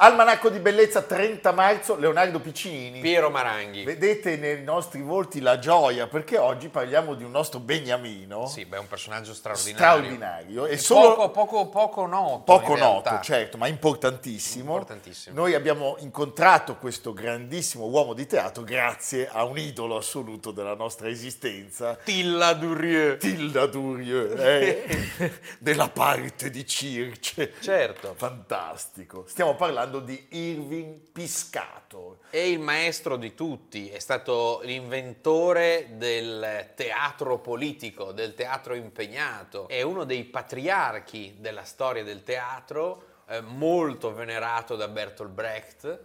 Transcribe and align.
Almanacco 0.00 0.48
di 0.48 0.60
bellezza 0.60 1.02
30 1.02 1.50
marzo, 1.50 1.96
Leonardo 1.96 2.38
Piccinini. 2.38 3.00
Piero 3.00 3.30
Maranghi. 3.30 3.82
Vedete 3.82 4.36
nei 4.36 4.62
nostri 4.62 5.00
volti 5.00 5.40
la 5.40 5.58
gioia 5.58 6.06
perché 6.06 6.38
oggi 6.38 6.68
parliamo 6.68 7.14
di 7.14 7.24
un 7.24 7.32
nostro 7.32 7.58
beniamino. 7.58 8.46
Sì, 8.46 8.64
beh, 8.64 8.76
è 8.76 8.78
un 8.78 8.86
personaggio 8.86 9.34
straordinario. 9.34 9.76
Straordinario. 9.76 10.66
E 10.66 10.78
solo 10.78 11.16
poco, 11.16 11.30
poco, 11.30 11.66
poco 11.66 12.06
noto. 12.06 12.42
Poco 12.44 12.76
noto, 12.76 13.18
certo, 13.22 13.58
ma 13.58 13.66
importantissimo. 13.66 14.74
Importantissimo. 14.74 15.34
Noi 15.34 15.54
abbiamo 15.54 15.96
incontrato 15.98 16.76
questo 16.76 17.12
grandissimo 17.12 17.86
uomo 17.86 18.12
di 18.12 18.24
teatro 18.24 18.62
grazie 18.62 19.28
a 19.28 19.42
un 19.42 19.58
idolo 19.58 19.96
assoluto 19.96 20.52
della 20.52 20.76
nostra 20.76 21.08
esistenza. 21.08 21.96
Tilla 21.96 22.52
Durieux. 22.52 23.18
Tilla 23.18 23.66
Durieux, 23.66 24.38
eh? 24.38 25.40
della 25.58 25.88
parte 25.88 26.50
di 26.50 26.64
Circe. 26.64 27.54
Certo. 27.58 28.14
Fantastico. 28.16 29.24
Stiamo 29.26 29.56
parlando 29.56 29.86
parlando 29.88 30.00
di 30.00 30.26
Irving 30.30 31.00
Piscato. 31.12 32.18
È 32.28 32.36
il 32.36 32.60
maestro 32.60 33.16
di 33.16 33.34
tutti, 33.34 33.88
è 33.88 33.98
stato 33.98 34.60
l'inventore 34.62 35.92
del 35.92 36.72
teatro 36.74 37.38
politico, 37.38 38.12
del 38.12 38.34
teatro 38.34 38.74
impegnato, 38.74 39.66
è 39.68 39.80
uno 39.80 40.04
dei 40.04 40.24
patriarchi 40.24 41.36
della 41.38 41.64
storia 41.64 42.04
del 42.04 42.22
teatro, 42.22 43.04
eh, 43.28 43.40
molto 43.40 44.12
venerato 44.12 44.76
da 44.76 44.88
Bertolt 44.88 45.30
Brecht 45.30 46.00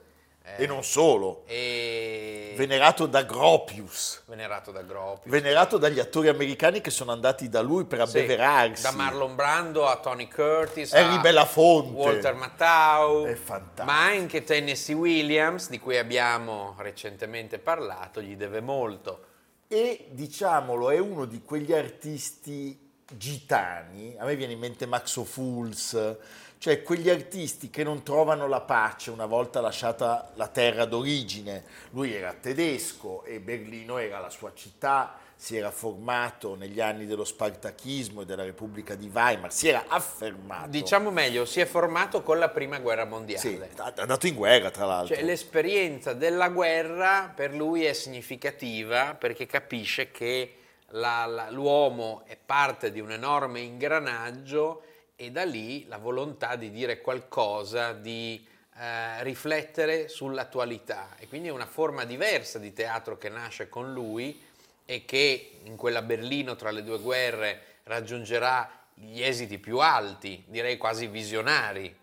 e 0.57 0.67
non 0.67 0.83
solo. 0.83 1.43
E... 1.47 2.53
Venerato 2.57 3.05
da 3.05 3.23
Gropius. 3.23 4.23
Venerato 4.25 4.71
da 4.71 4.81
Gropius. 4.81 5.31
Venerato 5.31 5.77
dagli 5.77 5.99
attori 5.99 6.27
americani 6.27 6.81
che 6.81 6.91
sono 6.91 7.11
andati 7.11 7.47
da 7.49 7.61
lui 7.61 7.85
per 7.85 8.01
abbeverarsi. 8.01 8.75
Sì, 8.75 8.81
da 8.83 8.91
Marlon 8.91 9.35
Brando 9.35 9.87
a 9.87 9.97
Tony 9.97 10.27
Curtis. 10.27 10.93
Harry 10.93 11.19
Belafonte. 11.21 11.91
Walter 11.95 12.35
Matthau. 12.35 13.25
È 13.25 13.35
fantastico. 13.35 13.85
Ma 13.85 14.03
anche 14.03 14.43
Tennessee 14.43 14.95
Williams, 14.95 15.69
di 15.69 15.79
cui 15.79 15.97
abbiamo 15.97 16.75
recentemente 16.77 17.57
parlato, 17.57 18.21
gli 18.21 18.35
deve 18.35 18.59
molto. 18.61 19.25
E 19.67 20.07
diciamolo, 20.11 20.89
è 20.89 20.99
uno 20.99 21.25
di 21.25 21.41
quegli 21.41 21.73
artisti 21.73 22.91
gitani. 23.15 24.15
A 24.19 24.25
me 24.25 24.35
viene 24.35 24.53
in 24.53 24.59
mente 24.59 24.85
Max 24.85 25.15
O'Fools 25.15 26.17
cioè 26.63 26.81
quegli 26.81 27.09
artisti 27.09 27.69
che 27.69 27.83
non 27.83 28.03
trovano 28.03 28.47
la 28.47 28.61
pace 28.61 29.11
una 29.11 29.25
volta 29.25 29.59
lasciata 29.59 30.31
la 30.35 30.47
terra 30.47 30.85
d'origine. 30.85 31.61
Lui 31.89 32.13
era 32.13 32.31
tedesco 32.31 33.25
e 33.25 33.41
Berlino 33.41 33.97
era 33.97 34.19
la 34.19 34.29
sua 34.29 34.53
città, 34.55 35.17
si 35.35 35.57
era 35.57 35.71
formato 35.71 36.55
negli 36.55 36.79
anni 36.79 37.05
dello 37.05 37.25
spartachismo 37.25 38.21
e 38.21 38.25
della 38.25 38.45
Repubblica 38.45 38.95
di 38.95 39.11
Weimar, 39.13 39.51
si 39.51 39.67
era 39.67 39.83
affermato. 39.89 40.69
Diciamo 40.69 41.11
meglio, 41.11 41.43
si 41.43 41.59
è 41.59 41.65
formato 41.65 42.23
con 42.23 42.39
la 42.39 42.47
Prima 42.47 42.79
Guerra 42.79 43.03
Mondiale. 43.03 43.41
Sì, 43.41 43.57
è 43.57 43.99
andato 43.99 44.27
in 44.27 44.35
guerra 44.35 44.71
tra 44.71 44.85
l'altro. 44.85 45.15
Cioè, 45.15 45.25
l'esperienza 45.25 46.13
della 46.13 46.47
guerra 46.47 47.29
per 47.35 47.53
lui 47.53 47.83
è 47.83 47.91
significativa 47.91 49.15
perché 49.15 49.45
capisce 49.47 50.11
che 50.11 50.55
la, 50.91 51.25
la, 51.25 51.49
l'uomo 51.49 52.21
è 52.25 52.37
parte 52.37 52.89
di 52.89 53.01
un 53.01 53.11
enorme 53.11 53.59
ingranaggio 53.59 54.83
e 55.15 55.31
da 55.31 55.43
lì 55.43 55.87
la 55.87 55.97
volontà 55.97 56.55
di 56.55 56.71
dire 56.71 57.01
qualcosa, 57.01 57.93
di 57.93 58.45
eh, 58.75 59.23
riflettere 59.23 60.07
sull'attualità 60.07 61.15
e 61.17 61.27
quindi 61.27 61.49
è 61.49 61.51
una 61.51 61.67
forma 61.67 62.05
diversa 62.05 62.57
di 62.59 62.73
teatro 62.73 63.17
che 63.17 63.29
nasce 63.29 63.69
con 63.69 63.93
lui 63.93 64.41
e 64.85 65.05
che 65.05 65.59
in 65.63 65.75
quella 65.75 66.01
Berlino 66.01 66.55
tra 66.55 66.71
le 66.71 66.83
due 66.83 66.99
guerre 66.99 67.61
raggiungerà 67.83 68.81
gli 68.95 69.21
esiti 69.21 69.57
più 69.59 69.79
alti, 69.79 70.43
direi 70.47 70.77
quasi 70.77 71.07
visionari. 71.07 71.95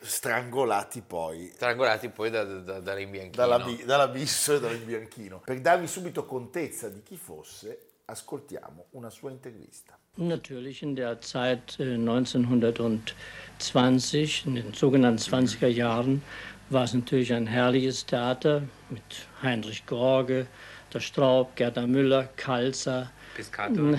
Strangolati 0.00 1.02
poi. 1.02 1.50
Strangolati 1.54 2.08
poi 2.08 2.30
da, 2.30 2.44
da. 2.44 2.80
Dalla, 2.80 3.64
dall'abisso 3.84 4.54
e 4.54 4.60
dall'imbianchino. 4.60 5.40
Per 5.40 5.60
darvi 5.60 5.86
subito 5.86 6.26
contezza 6.26 6.88
di 6.88 7.02
chi 7.02 7.16
fosse, 7.16 7.88
ascoltiamo 8.06 8.86
una 8.90 9.10
sua 9.10 9.30
intervista. 9.30 9.98
Natürlich 10.16 10.84
in 10.84 10.94
der 10.94 11.20
Zeit 11.20 11.76
1920, 11.80 14.44
äh, 14.44 14.48
in 14.48 14.54
den 14.54 14.72
sogenannten 14.72 15.18
20er 15.18 15.66
Jahren, 15.66 16.22
war 16.70 16.84
es 16.84 16.94
natürlich 16.94 17.32
ein 17.32 17.48
herrliches 17.48 18.06
Theater 18.06 18.62
mit 18.90 19.02
Heinrich 19.42 19.86
Gorge, 19.86 20.46
der 20.92 21.00
Straub, 21.00 21.56
Gerda 21.56 21.88
Müller, 21.88 22.28
Kalzer, 22.36 23.10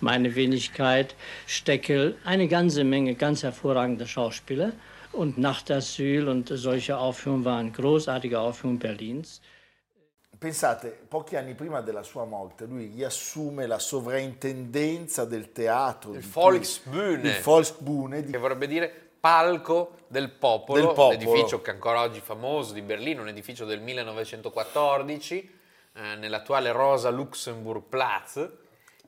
meine 0.00 0.34
Wenigkeit, 0.34 1.14
Steckel, 1.46 2.16
eine 2.24 2.48
ganze 2.48 2.82
Menge 2.82 3.14
ganz 3.14 3.44
hervorragender 3.44 4.08
Schauspieler. 4.08 4.72
Und 5.12 5.38
Nachtasyl 5.38 6.26
und 6.26 6.48
solche 6.48 6.98
Aufführungen 6.98 7.44
waren 7.44 7.72
großartige 7.72 8.40
Aufführungen 8.40 8.80
Berlins. 8.80 9.40
Pensate, 10.44 10.90
pochi 11.08 11.36
anni 11.36 11.54
prima 11.54 11.80
della 11.80 12.02
sua 12.02 12.26
morte, 12.26 12.66
lui 12.66 12.92
riassume 12.94 13.66
la 13.66 13.78
sovrintendenza 13.78 15.24
del 15.24 15.52
teatro. 15.52 16.12
Il 16.12 16.20
Volksbühne. 16.20 17.28
Il 17.30 17.40
Volksbühne. 17.40 18.22
Di... 18.22 18.30
Che 18.30 18.36
vorrebbe 18.36 18.66
dire 18.66 18.92
palco 19.18 20.00
del 20.06 20.28
popolo, 20.28 20.78
del 20.78 20.88
popolo. 20.88 21.08
l'edificio 21.12 21.62
che 21.62 21.70
ancora 21.70 22.02
oggi 22.02 22.20
famoso 22.20 22.74
di 22.74 22.82
Berlino, 22.82 23.22
un 23.22 23.28
edificio 23.28 23.64
del 23.64 23.80
1914, 23.80 25.58
eh, 25.94 26.14
nell'attuale 26.16 26.72
Rosa 26.72 27.08
Luxemburg 27.08 27.84
Platz. 27.88 28.46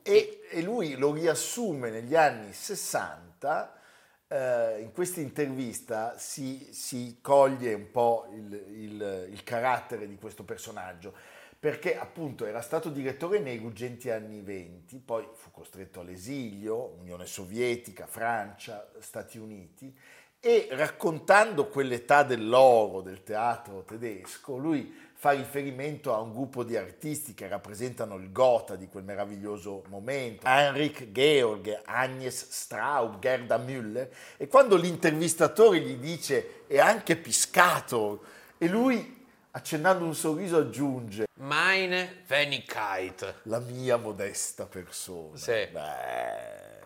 E, 0.00 0.40
e 0.48 0.62
lui 0.62 0.96
lo 0.96 1.12
riassume 1.12 1.90
negli 1.90 2.14
anni 2.14 2.54
60 2.54 3.75
Uh, 4.28 4.80
in 4.80 4.90
questa 4.92 5.20
intervista 5.20 6.18
si, 6.18 6.68
si, 6.72 7.18
coglie 7.20 7.74
un 7.74 7.92
po' 7.92 8.26
il, 8.32 8.52
il, 8.72 9.28
il, 9.30 9.42
carattere 9.44 10.08
di 10.08 10.16
questo 10.16 10.42
personaggio, 10.42 11.14
perché 11.60 11.96
appunto 11.96 12.44
era 12.44 12.60
stato 12.60 12.90
direttore 12.90 13.38
nei 13.38 13.58
ruggenti 13.58 14.10
anni 14.10 14.40
venti, 14.40 14.98
poi 14.98 15.28
fu 15.32 15.52
costretto 15.52 16.00
all'esilio, 16.00 16.96
Unione 16.98 17.24
Sovietica, 17.24 18.06
Francia, 18.08 18.90
Stati 18.98 19.38
Uniti, 19.38 19.96
e 20.40 20.68
raccontando 20.72 21.68
quell'età 21.68 22.24
dell'oro 22.24 23.02
del 23.02 23.22
teatro 23.22 23.84
tedesco, 23.84 24.56
lui 24.56 24.92
fa 25.18 25.30
riferimento 25.30 26.14
a 26.14 26.20
un 26.20 26.30
gruppo 26.32 26.62
di 26.62 26.76
artisti 26.76 27.32
che 27.32 27.48
rappresentano 27.48 28.16
il 28.16 28.30
Gotha 28.30 28.76
di 28.76 28.86
quel 28.86 29.02
meraviglioso 29.02 29.82
momento, 29.88 30.46
Heinrich 30.46 31.10
Georg, 31.10 31.80
Agnes 31.86 32.50
Straub, 32.50 33.18
Gerda 33.18 33.56
Müller, 33.56 34.08
e 34.36 34.46
quando 34.46 34.76
l'intervistatore 34.76 35.80
gli 35.80 35.96
dice 35.96 36.66
è 36.66 36.78
anche 36.78 37.16
Piscato, 37.16 38.24
e 38.58 38.68
lui 38.68 39.26
accennando 39.52 40.04
un 40.04 40.14
sorriso 40.14 40.58
aggiunge 40.58 41.24
Meine 41.38 42.24
Wenigkeit. 42.28 43.40
La 43.44 43.58
mia 43.58 43.96
modesta 43.96 44.66
persona. 44.66 45.38
Sì. 45.38 45.66
Beh, 45.72 46.84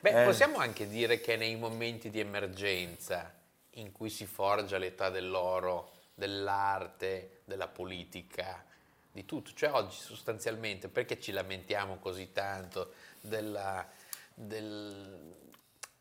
Beh 0.00 0.22
eh. 0.22 0.24
possiamo 0.24 0.58
anche 0.58 0.88
dire 0.88 1.20
che 1.20 1.36
nei 1.36 1.54
momenti 1.54 2.10
di 2.10 2.18
emergenza 2.18 3.32
in 3.72 3.92
cui 3.92 4.10
si 4.10 4.26
forgia 4.26 4.78
l'età 4.78 5.10
dell'oro, 5.10 5.92
dell'arte, 6.18 7.42
della 7.44 7.68
politica, 7.68 8.64
di 9.12 9.24
tutto. 9.24 9.52
Cioè 9.54 9.70
oggi 9.70 9.96
sostanzialmente 9.96 10.88
perché 10.88 11.20
ci 11.20 11.30
lamentiamo 11.30 11.98
così 11.98 12.32
tanto 12.32 12.92
della, 13.20 13.86
del, 14.34 15.34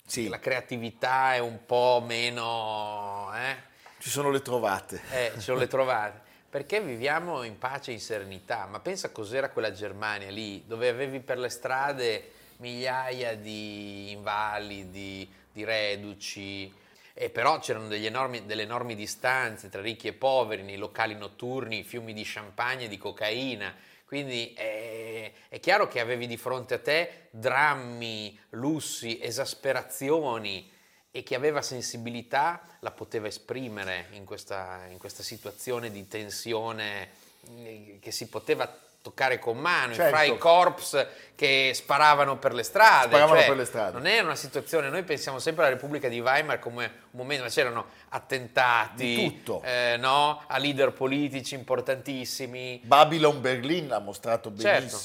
sì. 0.03 0.23
della 0.23 0.39
creatività 0.39 1.35
è 1.35 1.39
un 1.39 1.65
po' 1.65 2.03
meno... 2.05 3.31
Eh? 3.35 3.75
Ci 3.99 4.09
sono 4.09 4.31
le 4.31 4.41
trovate. 4.41 5.01
Eh, 5.11 5.31
ci 5.35 5.41
sono 5.41 5.59
le 5.59 5.67
trovate. 5.69 6.25
Perché 6.49 6.81
viviamo 6.81 7.43
in 7.43 7.59
pace 7.59 7.91
e 7.91 7.93
in 7.93 7.99
serenità. 7.99 8.65
Ma 8.65 8.79
pensa 8.79 9.11
cos'era 9.11 9.51
quella 9.51 9.71
Germania 9.71 10.31
lì, 10.31 10.65
dove 10.65 10.89
avevi 10.89 11.19
per 11.19 11.37
le 11.37 11.49
strade 11.49 12.31
migliaia 12.57 13.35
di 13.35 14.11
invalidi, 14.11 15.31
di 15.51 15.63
reduci, 15.63 16.73
e 17.19 17.31
però 17.31 17.57
c'erano 17.57 17.91
enormi, 17.91 18.45
delle 18.45 18.61
enormi 18.61 18.93
distanze 18.93 19.69
tra 19.69 19.81
ricchi 19.81 20.07
e 20.07 20.13
poveri 20.13 20.61
nei 20.61 20.77
locali 20.77 21.15
notturni, 21.15 21.83
fiumi 21.83 22.13
di 22.13 22.21
champagne 22.23 22.85
e 22.85 22.87
di 22.87 22.99
cocaina. 22.99 23.73
Quindi 24.05 24.53
è, 24.53 25.31
è, 25.49 25.59
chiaro 25.59 25.87
che 25.87 25.99
avevi 25.99 26.27
di 26.27 26.37
fronte 26.37 26.75
a 26.75 26.79
te 26.79 27.29
drammi, 27.31 28.39
lussi, 28.51 29.19
esasperazioni 29.19 30.71
e 31.09 31.23
chi 31.23 31.33
aveva 31.33 31.63
sensibilità 31.63 32.61
la 32.81 32.91
poteva 32.91 33.25
esprimere 33.25 34.09
in 34.11 34.23
questa, 34.23 34.85
in 34.87 34.99
questa 34.99 35.23
situazione 35.23 35.89
di 35.89 36.07
tensione 36.07 37.09
eh, 37.57 37.97
che 37.99 38.11
si 38.11 38.27
poteva 38.27 38.71
toccare 39.07 39.39
con 39.39 39.57
mano, 39.57 39.93
Certo. 39.93 40.15
fra 40.15 40.23
i 40.23 40.37
corps 40.37 41.07
che 41.35 41.71
sparavano 41.73 42.37
per 42.37 42.53
le 42.53 42.63
strade. 42.63 43.07
Sparavano 43.07 43.39
cioè, 43.39 43.47
per 43.47 43.57
le 43.57 43.65
strade. 43.65 43.91
Non 43.93 44.05
era 44.07 44.23
una 44.23 44.35
situazione, 44.35 44.89
noi 44.89 45.03
pensiamo 45.03 45.39
sempre 45.39 45.63
alla 45.65 45.73
Repubblica 45.73 46.09
di 46.09 46.19
Weimar 46.19 46.59
come 46.59 46.85
un 47.11 47.19
momento, 47.19 47.43
ma 47.45 47.49
c'erano 47.49 47.85
attentati 48.09 49.15
Di 49.15 49.23
tutto. 49.43 49.61
eh, 49.63 49.95
no? 49.97 50.41
a 50.45 50.57
leader 50.57 50.91
politici 50.91 51.55
importantissimi. 51.55 52.81
Babylon 52.83 53.39
Berlin 53.39 53.91
ha 53.93 53.99
mostrato 53.99 54.51
Certo. 54.57 54.97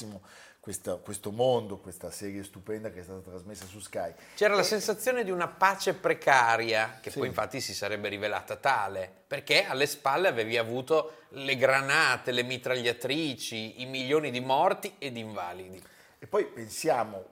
Questa- 0.63 0.95
questo 0.95 1.29
mondo, 1.33 1.77
questa 1.79 2.09
serie 2.09 2.41
stupenda 2.41 2.89
che 2.89 3.01
è 3.01 3.03
stata 3.03 3.19
trasmessa 3.19 3.65
su 3.65 3.79
Sky. 3.81 4.13
C'era 4.35 4.55
la 4.55 4.63
sensazione 4.63 5.25
di 5.25 5.29
una 5.29 5.49
pace 5.49 5.93
precaria, 5.93 6.99
che 7.01 7.11
Sì. 7.11 7.17
poi 7.19 7.27
infatti 7.27 7.59
si 7.59 7.73
sarebbe 7.73 8.07
rivelata 8.07 8.55
tale, 8.55 9.11
perché 9.27 9.65
alle 9.65 9.85
spalle 9.87 10.29
avevi 10.29 10.55
avuto 10.57 11.23
le 11.31 11.57
granate, 11.57 12.31
le 12.31 12.43
mitragliatrici, 12.43 13.81
i 13.81 13.85
milioni 13.87 14.31
di 14.31 14.39
morti 14.39 14.95
e 14.99 15.11
di 15.11 15.19
invalidi. 15.19 15.83
E 16.17 16.27
poi 16.27 16.45
pensiamo 16.45 17.25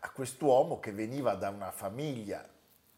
a 0.00 0.10
quest'uomo 0.10 0.80
che 0.80 0.90
veniva 0.92 1.34
da 1.34 1.50
una 1.50 1.70
famiglia 1.70 2.42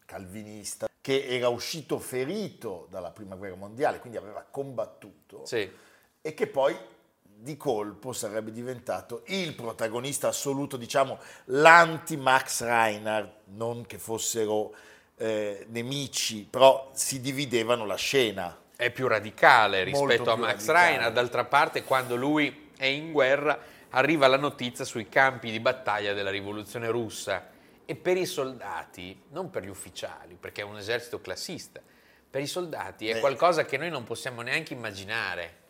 calvinista, 0.05 0.87
che 1.01 1.25
era 1.27 1.49
uscito 1.49 1.99
ferito 1.99 2.87
dalla 2.89 3.11
prima 3.11 3.35
guerra 3.35 3.55
mondiale, 3.57 3.99
quindi 3.99 4.17
aveva 4.17 4.45
combattuto, 4.49 5.45
Sì. 5.45 5.69
e 6.21 6.33
che 6.33 6.47
poi 6.47 6.77
di 7.41 7.57
colpo 7.57 8.13
sarebbe 8.13 8.51
diventato 8.51 9.23
il 9.27 9.55
protagonista 9.55 10.27
assoluto, 10.27 10.77
diciamo 10.77 11.17
l'anti-Max 11.45 12.61
Reinhardt, 12.61 13.31
non 13.55 13.85
che 13.87 13.97
fossero 13.97 14.75
eh, 15.17 15.65
nemici, 15.69 16.47
però 16.47 16.91
si 16.93 17.19
dividevano 17.19 17.85
la 17.85 17.95
scena. 17.95 18.59
È 18.75 18.91
più 18.91 19.07
radicale 19.07 19.83
rispetto 19.83 20.29
a 20.29 20.35
più 20.35 20.43
Max 20.43 20.65
radicale. 20.65 20.87
Reinhardt, 20.89 21.13
d'altra 21.13 21.45
parte 21.45 21.83
quando 21.83 22.15
lui 22.15 22.69
è 22.77 22.85
in 22.85 23.11
guerra 23.11 23.59
arriva 23.89 24.27
la 24.27 24.37
notizia 24.37 24.85
sui 24.85 25.09
campi 25.09 25.49
di 25.49 25.59
battaglia 25.59 26.13
della 26.13 26.29
rivoluzione 26.29 26.89
russa 26.89 27.49
e 27.85 27.95
per 27.95 28.17
i 28.17 28.25
soldati, 28.27 29.19
non 29.29 29.49
per 29.49 29.63
gli 29.63 29.69
ufficiali, 29.69 30.37
perché 30.39 30.61
è 30.61 30.63
un 30.63 30.77
esercito 30.77 31.19
classista, 31.19 31.81
per 32.29 32.41
i 32.41 32.47
soldati 32.47 33.09
è 33.09 33.13
Beh. 33.13 33.19
qualcosa 33.19 33.65
che 33.65 33.77
noi 33.77 33.89
non 33.89 34.03
possiamo 34.03 34.41
neanche 34.41 34.73
immaginare 34.73 35.60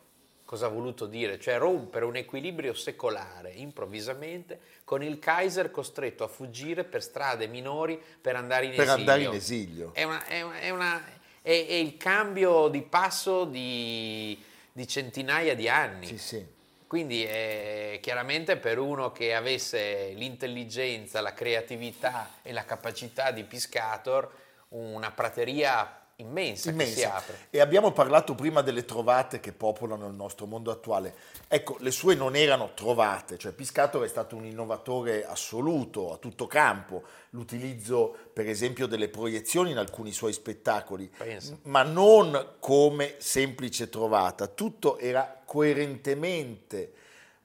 cosa 0.52 0.66
ha 0.66 0.70
voluto 0.70 1.06
dire, 1.06 1.40
cioè 1.40 1.58
rompere 1.58 2.04
un 2.04 2.18
equilibrio 2.18 2.74
secolare 2.74 3.52
improvvisamente 3.52 4.60
con 4.84 5.02
il 5.02 5.18
Kaiser 5.18 5.72
costretto 5.72 6.26
a 6.26 6.28
fuggire 6.28 6.84
per 6.84 7.02
strade 7.02 7.48
minori 7.48 7.98
per 8.20 8.36
andare 8.36 8.66
in 8.66 8.72
Per 8.72 8.82
esilio. 8.82 8.96
andare 9.00 9.22
in 9.22 9.32
esilio. 9.32 9.94
È, 9.94 10.04
una- 10.04 10.26
è 10.26 10.42
una- 10.42 10.60
è 10.60 10.70
una- 10.72 11.06
è- 11.42 11.52
il 11.52 11.96
cambio 11.96 12.68
di 12.68 12.82
passo 12.82 13.46
di, 13.46 14.38
di 14.74 14.86
centinaia 14.90 15.56
di 15.56 15.70
anni. 15.70 16.06
Sì, 16.08 16.18
sì. 16.18 16.46
Quindi 16.86 17.24
è 17.24 18.00
chiaramente 18.02 18.58
per 18.58 18.78
uno 18.78 19.14
che 19.14 19.34
avesse 19.34 20.12
l'intelligenza, 20.16 21.22
la 21.22 21.34
creatività 21.34 22.30
e 22.42 22.52
la 22.52 22.66
capacità 22.66 23.32
di 23.32 23.46
Piscator, 23.46 24.30
una 24.72 25.12
prateria 25.12 26.01
immensa, 26.22 26.72
che 26.72 26.86
si 26.86 27.00
immensa. 27.00 27.16
apre. 27.16 27.38
E 27.50 27.60
abbiamo 27.60 27.92
parlato 27.92 28.36
prima 28.36 28.62
delle 28.62 28.86
trovate 28.86 29.40
che 29.40 29.52
popolano 29.52 30.08
il 30.08 30.14
nostro 30.14 30.46
mondo 30.46 30.72
attuale. 30.72 31.14
Ecco, 31.48 31.78
le 31.80 31.92
sue 31.92 32.16
non 32.16 32.36
erano 32.36 32.72
trovate, 32.74 33.38
cioè 33.38 33.52
Piscator 33.52 34.04
è 34.04 34.08
stato 34.08 34.36
un 34.36 34.46
innovatore 34.46 35.26
assoluto, 35.26 36.14
a 36.14 36.18
tutto 36.18 36.48
campo. 36.48 37.04
L'utilizzo, 37.32 38.16
per 38.34 38.48
esempio, 38.48 38.88
delle 38.88 39.10
proiezioni 39.10 39.72
in 39.72 39.78
alcuni 39.78 40.12
suoi 40.12 40.34
spettacoli, 40.34 41.12
Pensa. 41.18 41.58
ma 41.64 41.84
non 41.84 42.56
come 42.60 43.16
semplice 43.18 43.90
trovata. 43.90 44.48
Tutto 44.48 44.98
era 44.98 45.42
coerentemente 45.46 46.94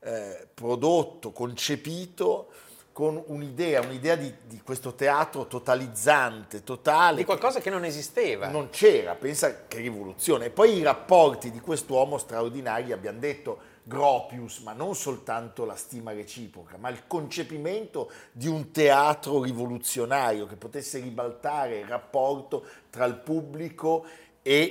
eh, 0.01 0.47
prodotto, 0.55 1.33
concepito 1.33 2.51
con 2.97 3.23
un'idea, 3.27 3.83
un'idea 3.83 4.17
di, 4.17 4.33
di 4.47 4.63
questo 4.65 4.95
teatro 4.95 5.47
totalizzante, 5.47 6.65
totale. 6.65 7.19
Di 7.19 7.25
qualcosa 7.27 7.61
che 7.61 7.69
non 7.69 7.85
esisteva. 7.85 8.49
Non 8.49 8.71
c'era, 8.71 9.15
pensa 9.15 9.67
che 9.69 9.81
rivoluzione. 9.81 10.47
E 10.47 10.51
poi 10.51 10.79
i 10.79 10.83
rapporti 10.83 11.51
di 11.51 11.61
quest'uomo 11.61 12.17
straordinari, 12.17 12.93
abbiamo 12.93 13.19
detto 13.19 13.59
Gropius, 13.83 14.61
ma 14.61 14.73
non 14.73 14.95
soltanto 14.95 15.67
la 15.67 15.77
stima 15.77 16.13
reciproca, 16.13 16.79
ma 16.79 16.89
il 16.89 17.07
concepimento 17.07 18.11
di 18.33 18.49
un 18.49 18.71
teatro 18.71 19.43
rivoluzionario 19.43 20.47
che 20.47 20.57
potesse 20.57 20.99
ribaltare 20.99 21.81
il 21.81 21.87
rapporto 21.87 22.65
tra 22.89 23.05
il 23.05 23.17
pubblico 23.17 24.07
e 24.07 24.26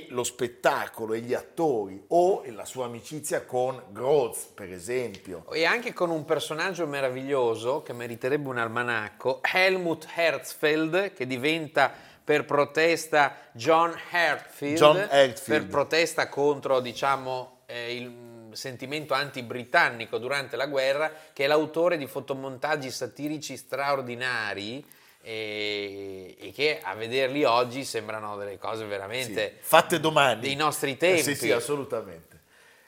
lo 0.08 0.24
spettacolo 0.24 1.12
e 1.12 1.20
gli 1.20 1.34
attori 1.34 2.02
o 2.08 2.42
la 2.46 2.64
sua 2.64 2.86
amicizia 2.86 3.44
con 3.44 3.82
Groz, 3.90 4.46
per 4.54 4.72
esempio. 4.72 5.44
E 5.52 5.66
anche 5.66 5.92
con 5.92 6.10
un 6.10 6.24
personaggio 6.24 6.86
meraviglioso 6.86 7.82
che 7.82 7.92
meriterebbe 7.92 8.48
un 8.48 8.56
almanacco, 8.56 9.40
Helmut 9.42 10.06
Herzfeld, 10.14 11.12
che 11.12 11.26
diventa 11.26 11.92
per 12.24 12.46
protesta 12.46 13.36
John 13.52 13.94
Herzfeld, 14.10 14.76
John 14.76 15.08
per 15.44 15.66
protesta 15.66 16.28
contro, 16.28 16.80
diciamo, 16.80 17.58
eh, 17.66 17.96
il 17.96 18.24
sentimento 18.52 19.12
anti-britannico 19.12 20.16
durante 20.16 20.56
la 20.56 20.66
guerra, 20.66 21.12
che 21.34 21.44
è 21.44 21.46
l'autore 21.46 21.98
di 21.98 22.06
fotomontaggi 22.06 22.90
satirici 22.90 23.56
straordinari 23.58 24.84
e, 25.28 26.36
e 26.38 26.52
che 26.52 26.78
a 26.80 26.94
vederli 26.94 27.42
oggi 27.42 27.84
sembrano 27.84 28.36
delle 28.36 28.58
cose 28.58 28.84
veramente 28.84 29.54
Sì, 29.58 29.66
fatte 29.66 29.98
domani. 29.98 30.40
dei 30.40 30.54
nostri 30.54 30.92
Eh, 30.92 30.96
tempi. 30.96 31.22
Sì, 31.22 31.34
sì, 31.34 31.50
assolutamente. 31.50 32.42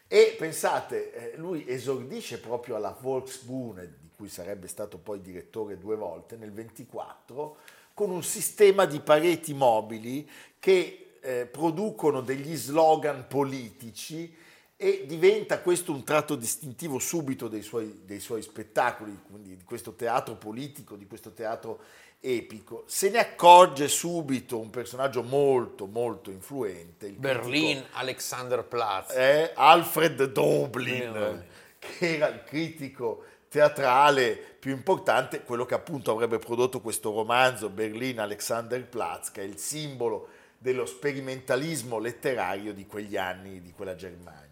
E 0.07 0.37
pensate, 0.39 1.33
eh, 1.33 1.37
lui 1.37 1.65
esordisce 1.67 2.39
proprio 2.39 2.77
alla 2.77 2.97
Volksbühne, 2.99 3.93
di 4.01 4.11
cui 4.17 4.29
sarebbe 4.29 4.69
stato 4.69 4.99
poi 4.99 5.21
direttore 5.21 5.79
due 5.79 5.97
volte, 5.97 6.37
nel 6.37 6.53
24, 6.53 7.57
con 7.93 8.11
un 8.11 8.23
sistema 8.23 8.85
di 8.85 9.01
pareti 9.01 9.53
mobili 9.53 10.31
che 10.61 11.17
eh, 11.21 11.45
producono 11.51 12.21
degli 12.21 12.55
slogan 12.55 13.27
politici 13.27 14.33
e 14.81 15.03
diventa 15.07 15.59
questo 15.59 15.91
un 15.91 16.05
tratto 16.05 16.37
distintivo 16.37 17.01
subito 17.01 17.49
dei 17.49 17.63
suoi, 17.63 18.03
dei 18.05 18.21
suoi 18.21 18.43
spettacoli, 18.43 19.19
quindi 19.29 19.57
di 19.57 19.65
questo 19.65 19.95
teatro 19.95 20.37
politico, 20.37 20.95
di 20.95 21.09
questo 21.09 21.33
teatro 21.33 21.81
epico. 22.21 22.85
Se 22.87 23.11
ne 23.11 23.19
accorge 23.19 23.89
subito 23.89 24.57
un 24.61 24.71
personaggio 24.71 25.25
molto, 25.25 25.87
molto 25.87 26.31
influente. 26.31 27.07
il 27.07 27.15
Berlin, 27.15 27.85
Alexanderplatz. 27.91 29.13
è 29.15 29.53
Alfred 29.57 30.23
Doblin, 30.27 31.45
che 31.81 32.15
era 32.15 32.29
il 32.29 32.45
critico 32.45 33.25
teatrale 33.49 34.37
più 34.61 34.71
importante, 34.71 35.43
quello 35.43 35.67
che 35.67 35.75
appunto 35.75 36.13
avrebbe 36.13 36.39
prodotto 36.39 36.81
questo 36.81 37.13
romanzo 37.13 37.69
Berlin 37.69 38.21
Alexanderplatz, 38.21 39.33
che 39.33 39.41
è 39.41 39.45
il 39.45 39.59
simbolo 39.59 40.29
dello 40.57 40.87
sperimentalismo 40.87 41.99
letterario 41.99 42.73
di 42.73 42.87
quegli 42.87 43.17
anni, 43.17 43.61
di 43.61 43.73
quella 43.73 43.97
Germania. 43.97 44.48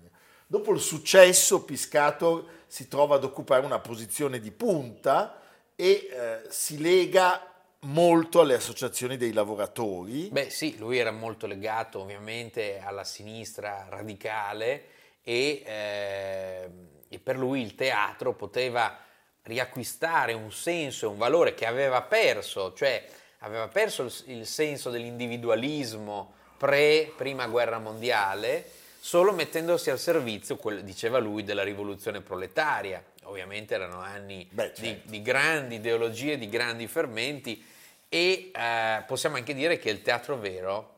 Dopo 0.49 0.73
il 0.73 0.81
successo, 0.81 1.65
Piscator 1.65 2.45
si 2.69 2.87
trova 2.87 3.17
ad 3.17 3.25
occupare 3.25 3.67
una 3.67 3.81
posizione 3.81 4.39
di 4.39 4.53
punta 4.53 5.41
e 5.75 6.09
eh, 6.09 6.43
si 6.51 6.79
lega 6.79 7.53
molto 7.81 8.41
alle 8.41 8.55
associazioni 8.55 9.17
dei 9.17 9.33
lavoratori. 9.33 10.29
Beh 10.29 10.51
sì, 10.51 10.79
lui 10.79 10.99
era 10.99 11.11
molto 11.11 11.49
legato 11.49 12.01
ovviamente 12.01 12.79
alla 12.79 13.03
sinistra 13.03 13.87
radicale 13.91 14.85
e, 15.23 15.63
eh, 15.67 16.71
e 17.09 17.19
per 17.19 17.37
lui 17.37 17.61
il 17.63 17.75
teatro 17.75 18.33
poteva 18.33 19.01
riacquistare 19.43 20.33
un 20.33 20.53
senso 20.53 21.07
e 21.07 21.09
un 21.09 21.19
valore 21.19 21.55
che 21.55 21.67
aveva 21.67 22.03
perso, 22.03 22.73
cioè 22.73 23.05
aveva 23.39 23.67
perso 23.67 24.05
il, 24.05 24.13
il 24.27 24.47
senso 24.47 24.91
dell'individualismo 24.91 26.35
pre-prima 26.57 27.49
guerra 27.49 27.81
mondiale 27.81 28.85
solo 29.07 29.31
mettendosi 29.31 29.89
al 29.89 30.01
servizio, 30.01 30.59
diceva 30.83 31.19
lui, 31.19 31.45
della 31.45 31.63
rivoluzione 31.63 32.23
proletaria. 32.23 33.01
Ovviamente 33.23 33.75
erano 33.75 34.01
anni 34.01 34.49
Beh, 34.51 34.73
di, 34.75 34.87
certo. 34.87 35.11
di 35.11 35.23
grandi 35.23 35.77
ideologie, 35.77 36.37
di 36.37 36.49
grandi 36.49 36.89
fermenti 36.89 37.65
e 38.09 38.51
eh, 38.53 39.05
possiamo 39.07 39.37
anche 39.37 39.55
dire 39.55 39.79
che 39.79 39.91
il 39.91 40.03
teatro 40.03 40.37
vero 40.37 40.95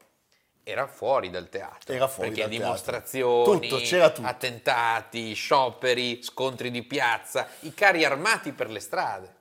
era 0.63 0.87
fuori 0.87 1.29
dal 1.29 1.51
teatro. 1.51 1.93
Era 1.93 2.09
fuori 2.09 2.31
perché 2.31 2.45
dal 2.45 2.51
teatro. 2.51 2.67
dimostrazioni, 2.67 3.69
c'era 3.83 4.09
tutto. 4.09 4.27
attentati, 4.27 5.35
scioperi, 5.35 6.23
scontri 6.23 6.71
di 6.71 6.83
piazza, 6.85 7.47
i 7.61 7.75
carri 7.75 8.07
armati 8.07 8.53
per 8.53 8.71
le 8.71 8.81
strade. 8.81 9.35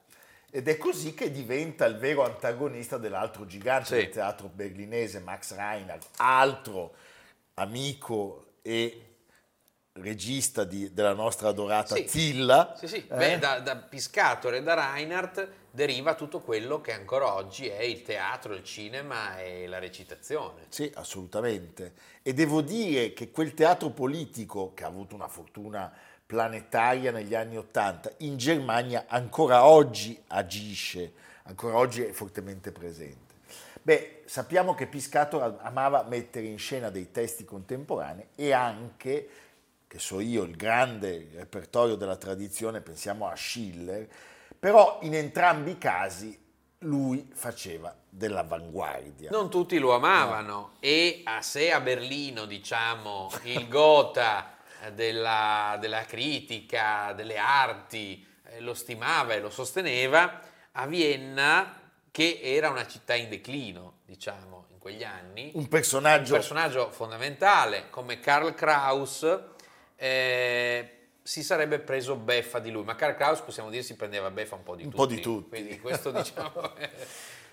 Ed 0.51 0.67
è 0.67 0.75
così 0.75 1.13
che 1.13 1.31
diventa 1.31 1.85
il 1.85 1.95
vero 1.95 2.25
antagonista 2.25 2.97
dell'altro 2.97 3.45
gigante 3.45 3.85
Sì. 3.85 3.95
del 3.95 4.09
teatro 4.09 4.49
berlinese, 4.53 5.19
Max 5.19 5.55
Reinhardt, 5.55 6.07
altro 6.17 6.95
amico 7.53 8.46
e 8.67 9.01
regista 9.93 10.65
di- 10.65 10.93
della 10.93 11.13
nostra 11.13 11.47
adorata 11.47 11.95
Sì. 11.95 12.05
Zilla. 12.07 12.75
Sì, 12.77 12.87
sì. 12.87 12.97
eh? 12.97 13.15
Beh, 13.15 13.39
da, 13.39 13.59
da 13.61 13.77
Piscator 13.77 14.53
e 14.55 14.61
da 14.61 14.73
Reinhardt 14.73 15.47
deriva 15.71 16.15
tutto 16.15 16.41
quello 16.41 16.81
che 16.81 16.91
ancora 16.91 17.33
oggi 17.33 17.67
è 17.67 17.81
il 17.81 18.01
teatro, 18.03 18.53
il 18.53 18.63
cinema 18.63 19.39
e 19.39 19.67
la 19.67 19.79
recitazione. 19.79 20.65
Sì, 20.69 20.91
assolutamente. 20.95 21.93
E 22.21 22.33
devo 22.33 22.61
dire 22.61 23.13
che 23.13 23.31
quel 23.31 23.53
teatro 23.53 23.89
politico, 23.91 24.73
che 24.73 24.83
ha 24.83 24.87
avuto 24.87 25.15
una 25.15 25.29
fortuna 25.29 25.91
planetaria 26.25 27.11
negli 27.11 27.33
anni 27.33 27.57
Ottanta. 27.57 28.11
In 28.17 28.35
Germania 28.35 29.05
ancora 29.07 29.65
oggi 29.65 30.21
agisce, 30.27 31.13
ancora 31.43 31.77
oggi 31.77 32.03
è 32.03 32.11
fortemente 32.11 32.71
presente. 32.73 33.26
Beh, 33.87 34.23
sappiamo 34.25 34.75
che 34.75 34.85
Piscator 34.85 35.59
amava 35.61 36.03
mettere 36.03 36.45
in 36.45 36.57
scena 36.57 36.89
dei 36.89 37.09
testi 37.09 37.45
contemporanei 37.45 38.31
e 38.35 38.51
anche, 38.51 39.29
che 39.87 39.97
so 39.97 40.19
io, 40.19 40.43
il 40.43 40.57
grande 40.57 41.29
repertorio 41.35 41.95
della 41.95 42.17
tradizione, 42.17 42.81
pensiamo 42.81 43.29
a 43.29 43.35
Schiller, 43.37 44.05
però 44.59 44.99
in 45.03 45.15
entrambi 45.15 45.71
i 45.71 45.77
casi 45.77 46.37
lui 46.79 47.29
faceva 47.33 47.95
dell'avanguardia. 48.09 49.29
Non 49.29 49.49
tutti 49.49 49.77
lo 49.77 49.95
amavano 49.95 50.51
no. 50.51 50.71
e 50.81 51.21
a 51.23 51.41
se 51.41 51.71
a 51.71 51.79
Berlino, 51.79 52.43
diciamo, 52.43 53.31
il 53.43 53.67
gota 53.71 54.57
della, 54.95 55.77
della 55.79 56.03
critica, 56.03 57.13
delle 57.13 57.37
arti, 57.37 58.27
eh, 58.47 58.59
lo 58.59 58.73
stimava 58.73 59.33
e 59.33 59.39
lo 59.39 59.49
sosteneva, 59.49 60.41
a 60.73 60.85
Vienna, 60.87 61.85
che 62.11 62.39
era 62.41 62.69
una 62.69 62.87
città 62.87 63.13
in 63.15 63.29
declino, 63.29 63.99
diciamo, 64.05 64.67
in 64.71 64.77
quegli 64.79 65.03
anni. 65.03 65.51
Un 65.53 65.67
personaggio, 65.67 66.33
un 66.33 66.39
personaggio 66.39 66.91
fondamentale 66.91 67.89
come 67.89 68.19
Karl 68.19 68.53
Kraus. 68.53 69.39
Eh, 69.95 70.91
si 71.21 71.43
sarebbe 71.43 71.79
preso 71.79 72.15
beffa 72.15 72.59
di 72.59 72.71
lui, 72.71 72.83
ma 72.83 72.95
Karl 72.95 73.15
Kraus 73.15 73.41
possiamo 73.41 73.69
dire 73.69 73.83
si 73.83 73.95
prendeva 73.95 74.31
beffa 74.31 74.55
un 74.55 74.63
po' 74.63 74.75
di 74.75 74.83
un 74.83 74.91
tutti. 74.91 75.01
Un 75.01 75.07
po' 75.07 75.13
di 75.13 75.21
tutti. 75.21 75.49
Quindi 75.49 75.79
questo 75.79 76.11
diciamo... 76.15 76.71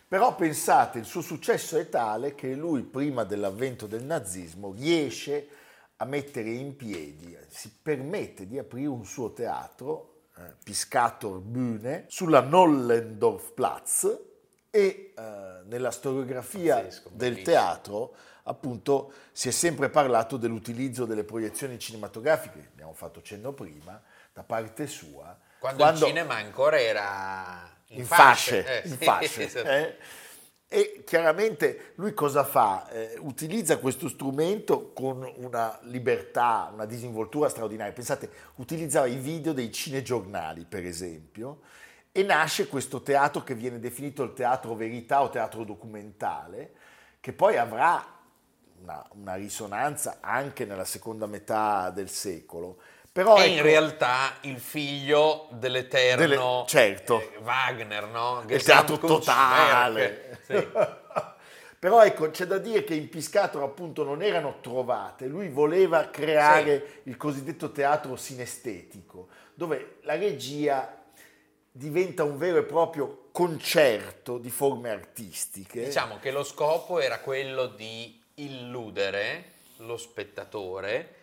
Però 0.06 0.34
pensate, 0.36 0.98
il 0.98 1.06
suo 1.06 1.22
successo 1.22 1.76
è 1.76 1.88
tale 1.88 2.36
che 2.36 2.54
lui 2.54 2.82
prima 2.82 3.24
dell'avvento 3.24 3.86
del 3.86 4.04
nazismo 4.04 4.72
riesce 4.72 5.48
a 5.96 6.04
mettere 6.04 6.50
in 6.50 6.76
piedi, 6.76 7.36
si 7.48 7.72
permette 7.82 8.46
di 8.46 8.58
aprire 8.58 8.86
un 8.86 9.04
suo 9.04 9.32
teatro, 9.32 10.26
eh, 10.36 10.54
Piscator 10.62 11.40
Bühne, 11.40 12.04
sulla 12.08 12.40
Nollendorfplatz 12.40 14.32
e 14.74 15.12
eh, 15.16 15.22
nella 15.66 15.92
storiografia 15.92 16.80
Pazzesco, 16.80 17.10
del 17.12 17.42
teatro 17.42 18.16
appunto 18.42 19.12
si 19.30 19.46
è 19.46 19.52
sempre 19.52 19.88
parlato 19.88 20.36
dell'utilizzo 20.36 21.04
delle 21.04 21.22
proiezioni 21.22 21.78
cinematografiche, 21.78 22.70
abbiamo 22.72 22.92
fatto 22.92 23.22
cenno 23.22 23.52
prima, 23.52 24.02
da 24.32 24.42
parte 24.42 24.88
sua. 24.88 25.38
Quando, 25.60 25.80
quando 25.80 26.00
il 26.00 26.06
cinema 26.06 26.34
ancora 26.34 26.80
era 26.80 27.70
in, 27.90 27.98
in 28.00 28.04
fasce, 28.04 28.64
fasce, 28.64 28.82
eh, 28.82 28.88
in 28.88 28.96
fasce 28.98 29.48
sì, 29.48 29.58
eh? 29.58 29.96
E 30.66 31.04
chiaramente 31.06 31.92
lui 31.94 32.12
cosa 32.12 32.42
fa? 32.42 32.88
Eh, 32.90 33.16
utilizza 33.20 33.78
questo 33.78 34.08
strumento 34.08 34.90
con 34.92 35.24
una 35.36 35.78
libertà, 35.82 36.68
una 36.72 36.84
disinvoltura 36.84 37.48
straordinaria. 37.48 37.92
Pensate, 37.92 38.28
utilizzava 38.56 39.06
i 39.06 39.14
video 39.14 39.52
dei 39.52 39.70
cinegiornali, 39.70 40.64
per 40.64 40.84
esempio, 40.84 41.60
e 42.16 42.22
nasce 42.22 42.68
questo 42.68 43.02
teatro 43.02 43.42
che 43.42 43.56
viene 43.56 43.80
definito 43.80 44.22
il 44.22 44.34
teatro 44.34 44.76
verità 44.76 45.20
o 45.20 45.30
teatro 45.30 45.64
documentale, 45.64 46.70
che 47.18 47.32
poi 47.32 47.56
avrà 47.56 48.06
una, 48.80 49.04
una 49.14 49.34
risonanza 49.34 50.18
anche 50.20 50.64
nella 50.64 50.84
seconda 50.84 51.26
metà 51.26 51.90
del 51.90 52.08
secolo. 52.08 52.76
Però 53.10 53.34
è 53.34 53.46
ecco, 53.46 53.54
in 53.56 53.62
realtà 53.62 54.34
il 54.42 54.60
figlio 54.60 55.48
dell'eterno 55.50 56.20
delle, 56.24 56.64
certo. 56.68 57.20
eh, 57.20 57.38
Wagner, 57.42 58.06
no? 58.06 58.44
Il 58.46 58.62
teatro 58.62 58.96
totale. 58.96 60.38
Sì. 60.46 60.68
Però 61.80 62.00
ecco, 62.04 62.30
c'è 62.30 62.46
da 62.46 62.58
dire 62.58 62.84
che 62.84 62.94
in 62.94 63.08
Piscator 63.08 63.60
appunto 63.64 64.04
non 64.04 64.22
erano 64.22 64.58
trovate, 64.60 65.26
lui 65.26 65.48
voleva 65.48 66.10
creare 66.10 67.00
sì. 67.02 67.08
il 67.08 67.16
cosiddetto 67.16 67.72
teatro 67.72 68.14
sinestetico, 68.14 69.26
dove 69.52 69.96
la 70.02 70.14
regia 70.14 71.02
diventa 71.76 72.22
un 72.22 72.38
vero 72.38 72.58
e 72.58 72.62
proprio 72.62 73.30
concerto 73.32 74.38
di 74.38 74.48
forme 74.48 74.90
artistiche. 74.90 75.86
Diciamo 75.86 76.20
che 76.20 76.30
lo 76.30 76.44
scopo 76.44 77.00
era 77.00 77.18
quello 77.18 77.66
di 77.66 78.22
illudere 78.34 79.50
lo 79.78 79.96
spettatore 79.96 81.14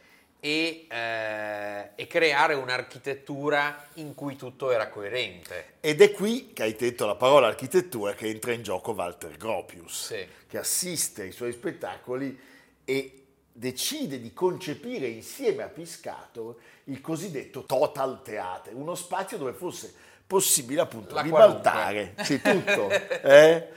e, 0.42 0.88
eh, 0.90 1.92
e, 1.96 2.08
creare 2.08 2.54
un'architettura 2.56 3.88
in 3.94 4.14
cui 4.14 4.36
tutto 4.36 4.72
era 4.72 4.90
coerente. 4.90 5.76
Ed 5.80 6.02
è 6.02 6.12
qui 6.12 6.52
che 6.52 6.64
hai 6.64 6.76
detto 6.76 7.06
la 7.06 7.16
parola 7.16 7.48
architettura 7.48 8.14
che 8.14 8.28
entra 8.28 8.52
in 8.52 8.62
gioco 8.62 8.92
Walter 8.92 9.38
Gropius, 9.38 10.08
sì. 10.08 10.28
che 10.48 10.58
assiste 10.58 11.22
ai 11.22 11.32
suoi 11.32 11.54
spettacoli 11.54 12.38
e 12.84 13.24
decide 13.54 14.20
di 14.20 14.34
concepire 14.34 15.08
insieme 15.08 15.64
a 15.64 15.68
Piscator 15.68 16.56
il 16.86 17.00
cosiddetto 17.00 17.64
total 17.64 18.22
theater, 18.22 18.76
uno 18.76 18.96
spazio 18.96 19.38
dove 19.38 19.54
fosse 19.54 20.10
possibile 20.32 20.80
appunto 20.80 21.14
la 21.14 21.22
ribaltare 21.22 22.14
sì, 22.24 22.42
tutto. 22.42 22.88
Eh? 23.22 23.68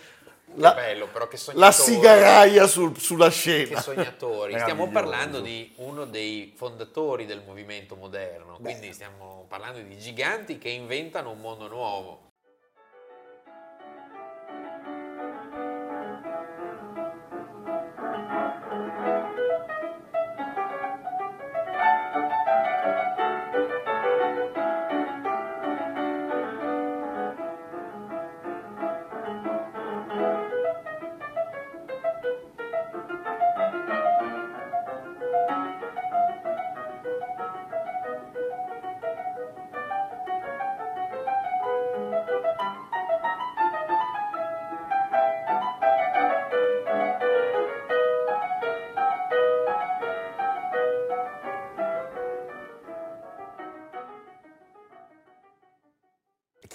La, 0.57 0.73
bello, 0.73 1.09
però 1.09 1.27
che 1.27 1.37
La 1.55 1.73
sigaraia 1.73 2.69
sul, 2.69 2.97
sulla 2.97 3.29
scena. 3.29 3.75
Che 3.75 3.81
sognatori. 3.81 4.57
Stiamo 4.57 4.89
parlando 4.89 5.41
di 5.41 5.73
uno 5.79 6.05
dei 6.05 6.53
fondatori 6.55 7.27
del 7.27 7.43
movimento 7.45 7.97
moderno, 7.97 8.57
Beh. 8.61 8.71
quindi 8.71 8.93
stiamo 8.93 9.47
parlando 9.49 9.81
di 9.81 9.99
giganti 9.99 10.59
che 10.59 10.69
inventano 10.69 11.31
un 11.31 11.41
mondo 11.41 11.67
nuovo. 11.67 12.34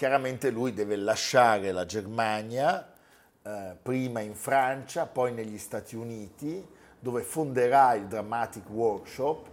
Chiaramente 0.00 0.48
lui 0.48 0.72
deve 0.72 0.96
lasciare 0.96 1.72
la 1.72 1.84
Germania, 1.84 2.90
eh, 3.42 3.76
prima 3.82 4.20
in 4.20 4.34
Francia, 4.34 5.04
poi 5.04 5.30
negli 5.34 5.58
Stati 5.58 5.94
Uniti, 5.94 6.66
dove 6.98 7.20
fonderà 7.20 7.92
il 7.92 8.06
Dramatic 8.06 8.70
Workshop 8.70 9.49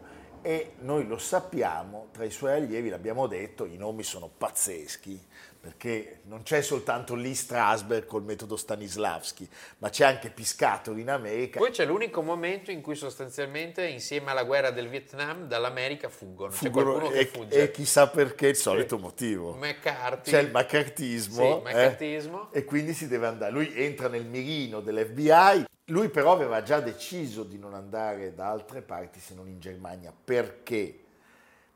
e 0.47 0.75
noi 0.79 1.05
lo 1.05 1.17
sappiamo, 1.17 2.07
tra 2.13 2.23
i 2.23 2.31
suoi 2.31 2.53
allievi, 2.53 2.87
l'abbiamo 2.87 3.27
detto, 3.27 3.65
i 3.65 3.75
nomi 3.75 4.03
sono 4.03 4.29
pazzeschi, 4.29 5.21
perché 5.59 6.21
non 6.23 6.43
c'è 6.43 6.61
soltanto 6.61 7.15
Lee 7.15 7.35
Strasberg 7.35 8.05
col 8.05 8.23
metodo 8.23 8.55
Stanislavski, 8.55 9.45
ma 9.79 9.89
c'è 9.89 10.05
anche 10.05 10.29
Piscator 10.29 10.97
in 10.97 11.09
America. 11.09 11.59
Poi 11.59 11.71
c'è 11.71 11.83
l'unico 11.83 12.21
momento 12.21 12.71
in 12.71 12.79
cui 12.79 12.95
sostanzialmente 12.95 13.85
insieme 13.87 14.31
alla 14.31 14.45
guerra 14.45 14.71
del 14.71 14.87
Vietnam 14.87 15.49
dall'America 15.49 16.07
fuggono, 16.07 16.51
fuggono 16.51 17.11
e, 17.11 17.29
e, 17.49 17.71
chissà 17.71 18.07
perché 18.07 18.47
il 18.47 18.55
solito 18.55 18.95
sì. 18.95 19.01
motivo. 19.01 19.53
McCarthy. 19.53 20.31
C'è 20.31 20.39
il 20.39 20.51
maccartismo, 20.51 21.61
sì. 21.65 21.75
Eh, 21.75 22.59
e 22.59 22.63
quindi 22.63 22.93
si 22.93 23.09
deve 23.09 23.27
andare. 23.27 23.51
Lui 23.51 23.73
entra 23.75 24.07
nel 24.07 24.23
mirino 24.23 24.79
dell'FBI, 24.79 25.65
lui 25.87 26.09
però 26.09 26.31
aveva 26.31 26.63
già 26.63 26.79
deciso 26.79 27.43
di 27.43 27.57
non 27.57 27.73
andare 27.73 28.33
da 28.33 28.49
altre 28.49 28.81
parti 28.81 29.19
se 29.19 29.33
non 29.33 29.47
in 29.47 29.59
Germania. 29.59 30.11
Perché? 30.11 30.97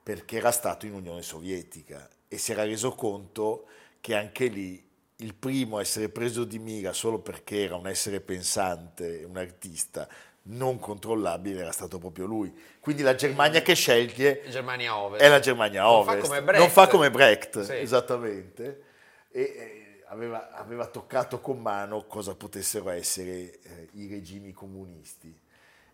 Perché 0.04 0.38
era 0.38 0.52
stato 0.52 0.86
in 0.86 0.94
Unione 0.94 1.22
Sovietica 1.22 2.10
e 2.28 2.38
si 2.38 2.52
era 2.52 2.64
reso 2.64 2.92
conto 2.92 3.66
che 4.02 4.16
anche 4.16 4.48
lì 4.48 4.84
il 5.18 5.36
primo 5.36 5.78
a 5.78 5.82
essere 5.82 6.10
preso 6.10 6.44
di 6.44 6.58
mira 6.58 6.94
solo 6.94 7.20
perché 7.20 7.64
era 7.64 7.76
un 7.76 7.88
essere 7.88 8.20
pensante, 8.22 9.24
un 9.28 9.38
artista 9.38 10.08
non 10.44 10.80
controllabile 10.80 11.62
era 11.62 11.72
stato 11.72 12.00
proprio 12.00 12.26
lui. 12.26 12.52
Quindi 12.80 13.04
la 13.04 13.14
Germania 13.14 13.62
che 13.62 13.76
sceglie 13.76 14.42
Germania 14.50 14.98
Ovest. 14.98 15.22
è 15.22 15.28
la 15.28 15.40
Germania 15.40 15.90
Ovest. 15.90 16.18
Non 16.18 16.22
fa 16.22 16.28
come 16.28 16.44
Brecht. 16.44 16.60
Non 16.60 16.70
fa 16.70 16.88
come 16.88 17.12
Brecht, 17.12 17.62
sì. 17.62 17.74
esattamente. 17.76 18.84
E, 19.30 19.42
eh, 19.42 19.81
aveva, 20.12 20.52
aveva, 20.52 20.86
toccato 20.88 21.40
con 21.40 21.60
mano 21.60 22.06
cosa 22.06 22.36
potessero 22.36 22.90
essere 22.90 23.60
eh, 23.62 23.90
i 23.94 24.08
regimi 24.08 24.52
comunisti. 24.52 25.34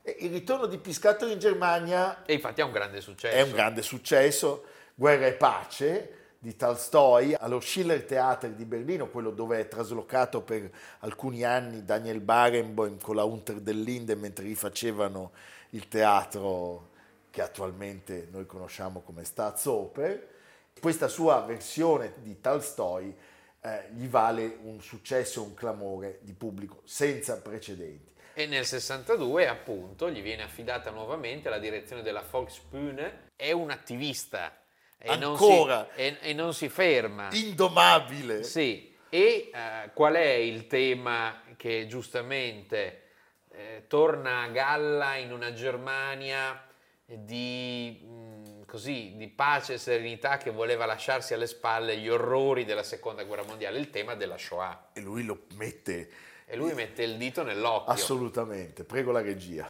E 0.02 0.16
il 0.20 0.32
ritorno 0.32 0.66
di 0.66 0.78
Piscator 0.78 1.30
in 1.30 1.40
Germania... 1.40 2.26
E 2.26 2.34
infatti 2.34 2.62
è 2.62 2.64
un 2.64 2.72
grande 2.72 3.00
successo. 3.02 3.36
È 3.36 3.42
un 3.42 3.52
grande 3.52 3.82
successo. 3.82 4.64
Guerra 4.96 5.28
e 5.28 5.34
pace 5.34 6.12
di 6.40 6.56
Tolstoi 6.56 7.36
allo 7.36 7.60
Schiller 7.60 8.04
Theater 8.04 8.52
di 8.52 8.66
Berlino, 8.66 9.10
quello 9.10 9.32
dove 9.32 9.60
è 9.60 9.68
traslocato 9.68 10.42
per 10.42 10.70
alcuni 11.00 11.44
anni 11.44 11.84
Daniel 11.84 12.20
Barenboim 12.20 13.00
con 13.00 13.16
la 13.16 13.24
Unter 13.24 13.60
del 13.60 13.82
Linden 13.82 14.20
mentre 14.20 14.46
rifacevano 14.46 15.32
il 15.72 15.88
teatro 15.88 16.90
che 17.30 17.42
attualmente 17.42 18.28
noi 18.32 18.46
conosciamo 18.46 19.02
come 19.02 19.24
Staatsoper. 19.24 20.36
Questa 20.80 21.08
sua 21.08 21.42
versione 21.42 22.14
di 22.22 22.40
Tolstoi 22.40 23.16
eh, 23.62 23.90
gli 23.94 24.08
vale 24.08 24.58
un 24.62 24.82
successo, 24.82 25.44
un 25.44 25.54
clamore 25.54 26.20
di 26.22 26.34
pubblico 26.34 26.82
senza 26.86 27.40
precedenti. 27.42 28.14
E 28.34 28.46
nel 28.46 28.66
62 28.66 29.48
appunto 29.48 30.12
gli 30.12 30.22
viene 30.22 30.44
affidata 30.44 30.92
nuovamente 30.92 31.50
la 31.50 31.58
direzione 31.58 32.04
della 32.04 32.24
Volksbühne, 32.30 33.32
è 33.36 33.52
un 33.52 33.72
attivista 33.72 34.62
e 35.00 35.10
Ancora? 35.10 35.76
Non 35.76 35.88
si, 35.94 36.02
e, 36.02 36.18
e 36.22 36.34
non 36.34 36.54
si 36.54 36.70
ferma. 36.70 37.30
Indomabile. 37.32 38.44
Sì, 38.44 38.96
e 39.10 39.50
eh, 39.54 39.92
qual 39.94 40.16
è 40.16 40.34
il 40.34 40.68
tema 40.68 41.42
che 41.56 41.88
giustamente 41.88 43.04
eh, 43.52 43.86
torna 43.88 44.42
a 44.42 44.48
galla 44.50 45.16
in 45.16 45.32
una 45.32 45.54
Germania 45.54 46.64
di, 47.06 48.02
mh, 48.04 48.27
così, 48.68 49.14
di 49.16 49.28
pace 49.30 49.74
e 49.74 49.78
serenità 49.80 50.38
che 50.38 50.52
voleva 50.52 50.86
lasciarsi 50.86 51.34
alle 51.34 51.48
spalle 51.48 51.98
gli 51.98 52.10
orrori 52.10 52.66
della 52.66 52.84
seconda 52.84 53.24
guerra 53.24 53.44
mondiale, 53.44 53.80
il 53.80 53.90
tema 53.90 54.14
della 54.14 54.38
Shoah. 54.38 54.90
E 54.94 55.02
lui 55.02 55.24
lo 55.24 55.46
mette... 55.56 56.10
E 56.50 56.56
lui 56.56 56.74
mette 56.74 57.04
il 57.04 57.18
dito 57.18 57.44
nell'occhio. 57.44 57.92
Assolutamente, 57.92 58.86
prego 58.86 59.12
la 59.12 59.22
regia. 59.22 59.70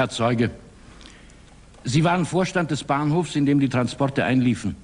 Herr 0.00 0.08
Zeuge, 0.08 0.50
Sie 1.84 2.02
waren 2.04 2.24
Vorstand 2.24 2.70
des 2.70 2.84
Bahnhofs, 2.84 3.36
in 3.36 3.44
dem 3.44 3.60
die 3.60 3.68
Transporte 3.68 4.24
einliefen. 4.24 4.74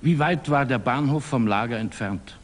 Wie 0.00 0.18
weit 0.18 0.48
war 0.48 0.64
der 0.64 0.78
Bahnhof 0.78 1.26
vom 1.26 1.46
Lager 1.46 1.76
entfernt? 1.76 2.38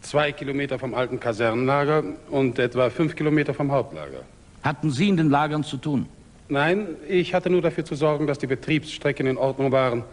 Zwei 0.00 0.30
Kilometer 0.30 0.78
vom 0.78 0.94
alten 0.94 1.18
Kasernenlager 1.18 2.04
und 2.30 2.60
etwa 2.60 2.88
fünf 2.88 3.16
Kilometer 3.16 3.52
vom 3.52 3.72
Hauptlager. 3.72 4.20
Hatten 4.62 4.92
Sie 4.92 5.08
in 5.08 5.16
den 5.16 5.28
Lagern 5.28 5.64
zu 5.64 5.76
tun? 5.76 6.06
Nein, 6.48 6.86
ich 7.08 7.34
hatte 7.34 7.50
nur 7.50 7.62
dafür 7.62 7.84
zu 7.84 7.96
sorgen, 7.96 8.28
dass 8.28 8.38
die 8.38 8.46
Betriebsstrecken 8.46 9.26
in 9.26 9.36
Ordnung 9.36 9.72
waren 9.72 10.04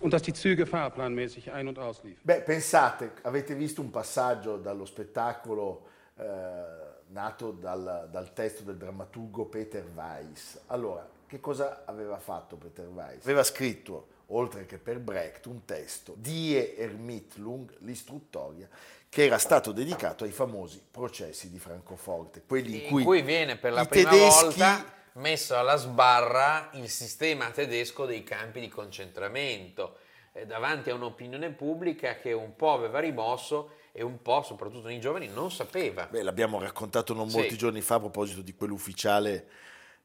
und 0.00 0.12
dass 0.12 0.20
die 0.20 0.34
Züge 0.34 0.66
fahrplanmäßig 0.66 1.52
ein- 1.52 1.68
und 1.68 1.78
ausliefen. 1.78 2.20
Beh, 2.22 2.42
pensate, 2.44 3.12
avete 3.22 3.58
visto 3.58 3.80
un 3.80 3.90
passaggio 3.90 4.58
dallo 4.58 4.84
spettacolo 4.84 5.86
eh, 6.18 6.85
nato 7.08 7.50
dal, 7.50 8.08
dal, 8.10 8.32
testo 8.32 8.62
del 8.62 8.76
drammaturgo 8.76 9.44
Peter 9.46 9.84
Weiss. 9.94 10.58
Allora, 10.66 11.08
che 11.26 11.40
cosa 11.40 11.82
aveva 11.84 12.18
fatto 12.18 12.56
Peter 12.56 12.86
Weiss? 12.86 13.24
Aveva 13.24 13.44
scritto, 13.44 14.08
oltre 14.26 14.66
che 14.66 14.78
per 14.78 14.98
Brecht, 14.98 15.46
un 15.46 15.64
testo, 15.64 16.14
Die 16.16 16.76
Ermittlung, 16.76 17.74
l'istruttoria, 17.80 18.68
che 19.08 19.24
era 19.24 19.38
stato 19.38 19.72
dedicato 19.72 20.24
ai 20.24 20.32
famosi 20.32 20.82
processi 20.90 21.50
di 21.50 21.58
Francoforte, 21.58 22.42
quelli 22.46 22.78
in, 22.78 22.82
in 22.84 22.90
cui, 22.90 23.04
cui, 23.04 23.22
viene 23.22 23.56
per 23.56 23.72
la 23.72 23.84
prima 23.84 24.10
tedeschi... 24.10 24.42
volta 24.42 24.94
messo 25.16 25.56
alla 25.56 25.76
sbarra 25.76 26.70
il 26.74 26.88
sistema 26.88 27.50
tedesco 27.50 28.04
dei 28.04 28.22
campi 28.22 28.60
di 28.60 28.68
concentramento, 28.68 29.98
eh, 30.32 30.46
davanti 30.46 30.90
a 30.90 30.94
un'opinione 30.94 31.50
pubblica 31.50 32.16
che 32.16 32.32
un 32.32 32.54
po' 32.56 32.72
aveva 32.72 32.98
rimosso 32.98 33.70
e 33.98 34.04
un 34.04 34.20
po', 34.20 34.42
soprattutto 34.42 34.88
nei 34.88 35.00
giovani, 35.00 35.26
non 35.26 35.50
sapeva. 35.50 36.06
Beh, 36.10 36.22
l'abbiamo 36.22 36.60
raccontato 36.60 37.14
non 37.14 37.28
molti 37.28 37.52
sì. 37.52 37.56
giorni 37.56 37.80
fa 37.80 37.94
a 37.94 38.00
proposito 38.00 38.42
di 38.42 38.52
quell'ufficiale 38.52 39.48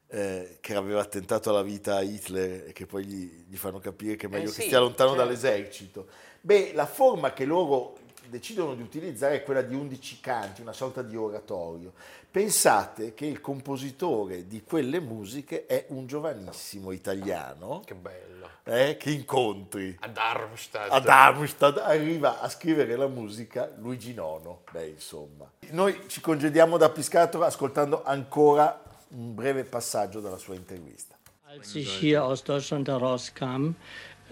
eh, 0.08 0.60
che 0.62 0.76
aveva 0.76 1.02
attentato 1.02 1.50
alla 1.50 1.62
vita 1.62 1.98
a 1.98 2.02
Hitler 2.02 2.70
e 2.70 2.72
che 2.72 2.86
poi 2.86 3.04
gli, 3.04 3.46
gli 3.50 3.58
fanno 3.58 3.80
capire 3.80 4.16
che 4.16 4.28
è 4.28 4.30
meglio 4.30 4.50
eh 4.50 4.54
che 4.54 4.62
sì, 4.62 4.68
stia 4.68 4.80
lontano 4.80 5.10
certo. 5.10 5.26
dall'esercito. 5.26 6.08
Beh, 6.40 6.72
la 6.74 6.86
forma 6.86 7.34
che 7.34 7.44
loro 7.44 7.98
decidono 8.32 8.74
di 8.76 8.82
utilizzare 8.82 9.36
è 9.36 9.44
quella 9.44 9.62
di 9.62 9.76
undici 9.76 10.20
canti, 10.22 10.62
una 10.62 10.72
sorta 10.72 11.02
di 11.02 11.18
oratorio. 11.18 11.92
Pensate 12.32 13.14
che 13.14 13.26
il 13.26 13.42
compositore 13.42 14.48
di 14.48 14.64
quelle 14.64 15.02
musiche 15.02 15.66
è 15.66 15.86
un 15.90 16.08
giovanissimo 16.08 16.92
italiano. 16.92 17.82
Che 17.86 17.94
bello. 17.94 18.50
Eh, 18.64 18.96
che 18.98 19.12
incontri. 19.12 19.98
A 20.00 20.08
Darmstadt. 20.08 20.92
A 20.92 21.00
Darmstadt 21.00 21.78
arriva 21.80 22.40
a 22.40 22.48
scrivere 22.48 22.96
la 22.96 23.08
musica 23.08 23.70
Luigi 23.78 24.14
Nono. 24.14 24.62
Beh, 24.72 24.88
insomma. 24.88 25.52
Noi 25.72 26.04
ci 26.08 26.22
congediamo 26.22 26.78
da 26.78 26.90
Piscator 26.90 27.44
ascoltando 27.44 28.02
ancora 28.04 28.82
un 29.10 29.36
breve 29.36 29.66
passaggio 29.66 30.22
dalla 30.22 30.38
sua 30.38 30.56
intervista. 30.56 31.16
Als 31.54 31.76
ich 31.76 32.00
hier 32.00 32.24
aus 32.24 32.44
Deutschland 32.44 32.88
herauskam, 32.88 33.76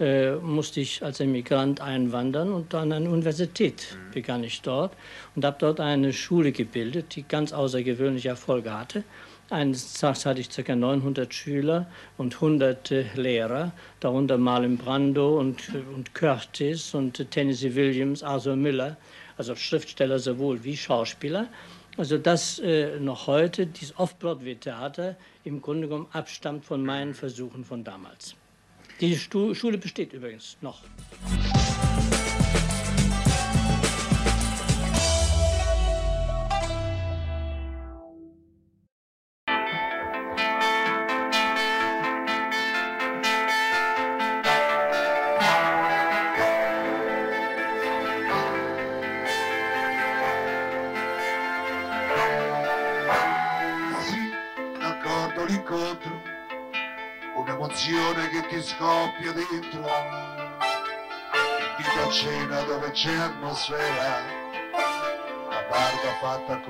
äh, 0.00 0.36
musste 0.36 0.80
ich 0.80 1.02
als 1.04 1.20
Emigrant 1.20 1.80
einwandern 1.80 2.52
und 2.52 2.74
an 2.74 2.92
eine 2.92 3.10
Universität 3.10 3.96
begann 4.12 4.42
ich 4.42 4.62
dort 4.62 4.96
und 5.36 5.44
habe 5.44 5.56
dort 5.60 5.78
eine 5.78 6.12
Schule 6.12 6.52
gebildet, 6.52 7.14
die 7.14 7.22
ganz 7.22 7.52
außergewöhnliche 7.52 8.30
Erfolge 8.30 8.72
hatte. 8.76 9.04
Eines 9.50 9.94
Tages 9.94 10.26
hatte 10.26 10.40
ich 10.40 10.48
ca. 10.48 10.74
900 10.74 11.34
Schüler 11.34 11.86
und 12.16 12.34
100 12.36 12.90
äh, 12.92 13.04
Lehrer, 13.14 13.72
darunter 13.98 14.38
Marlon 14.38 14.78
Brando 14.78 15.38
und, 15.38 15.74
und 15.94 16.14
Curtis 16.14 16.94
und 16.94 17.20
äh, 17.20 17.24
Tennessee 17.24 17.74
Williams, 17.74 18.22
Arthur 18.22 18.56
Miller, 18.56 18.96
also 19.36 19.54
Schriftsteller 19.56 20.18
sowohl 20.18 20.64
wie 20.64 20.76
Schauspieler. 20.76 21.48
Also 21.96 22.16
dass 22.16 22.58
äh, 22.60 23.00
noch 23.00 23.26
heute 23.26 23.66
dieses 23.66 23.98
Off-Broadway-Theater 23.98 25.16
im 25.44 25.60
Grunde 25.60 25.88
genommen 25.88 26.06
abstammt 26.12 26.64
von 26.64 26.84
meinen 26.84 27.12
Versuchen 27.12 27.64
von 27.64 27.82
damals. 27.82 28.36
Die 29.00 29.16
Schule 29.16 29.78
besteht 29.78 30.12
übrigens 30.12 30.58
noch. 30.60 30.82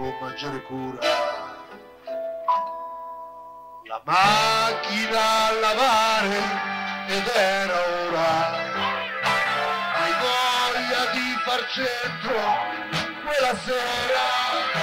Con 0.01 0.17
maggiore 0.19 0.63
cura. 0.63 0.99
La 3.85 4.01
macchina 4.05 5.47
a 5.47 5.53
lavare 5.61 6.39
ed 7.09 7.27
era 7.27 7.75
ora, 8.07 8.31
hai 9.95 10.13
voglia 10.25 11.11
di 11.13 11.37
far 11.45 11.67
centro 11.69 12.41
quella 13.25 13.55
sera. 13.59 14.80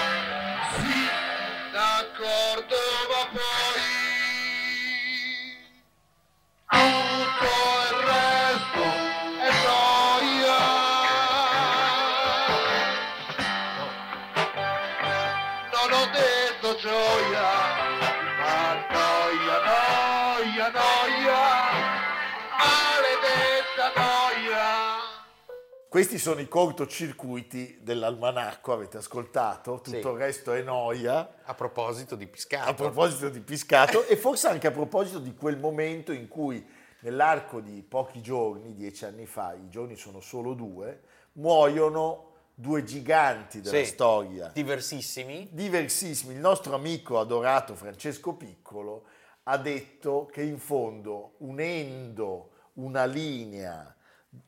Questi 25.97 26.19
sono 26.19 26.41
i 26.41 26.47
cortocircuiti 26.47 27.79
dell'almanacco, 27.81 28.71
avete 28.71 28.97
ascoltato? 28.97 29.81
Tutto 29.81 29.89
Sì. 29.89 29.97
il 29.97 30.03
resto 30.05 30.53
è 30.53 30.62
noia. 30.62 31.38
A 31.43 31.55
proposito 31.55 32.15
di 32.15 32.27
Piscato. 32.27 32.69
A 32.69 32.73
proposito 32.75 33.29
di 33.29 33.39
Piscato 33.39 34.05
e 34.05 34.15
forse 34.15 34.47
anche 34.47 34.67
a 34.67 34.71
proposito 34.71 35.17
di 35.17 35.33
quel 35.33 35.57
momento 35.57 36.12
in 36.12 36.27
cui 36.27 36.63
nell'arco 36.99 37.62
di 37.62 37.81
pochi 37.81 38.21
giorni, 38.21 38.75
dieci 38.75 39.05
anni 39.05 39.25
fa, 39.25 39.55
i 39.55 39.69
giorni 39.69 39.95
sono 39.95 40.19
solo 40.19 40.53
due, 40.53 41.01
muoiono 41.31 42.33
due 42.53 42.83
giganti 42.83 43.60
della 43.62 43.77
Sì. 43.79 43.86
storia, 43.86 44.51
Diversissimi. 44.53 45.49
diversissimi. 45.51 46.36
Il 46.36 46.39
nostro 46.39 46.75
amico 46.75 47.19
adorato 47.19 47.73
Francesco 47.73 48.36
Piccolo 48.36 49.05
ha 49.45 49.57
detto 49.57 50.29
che 50.31 50.43
in 50.43 50.60
fondo, 50.60 51.33
unendo 51.38 52.51
una 52.73 53.05
linea 53.05 53.95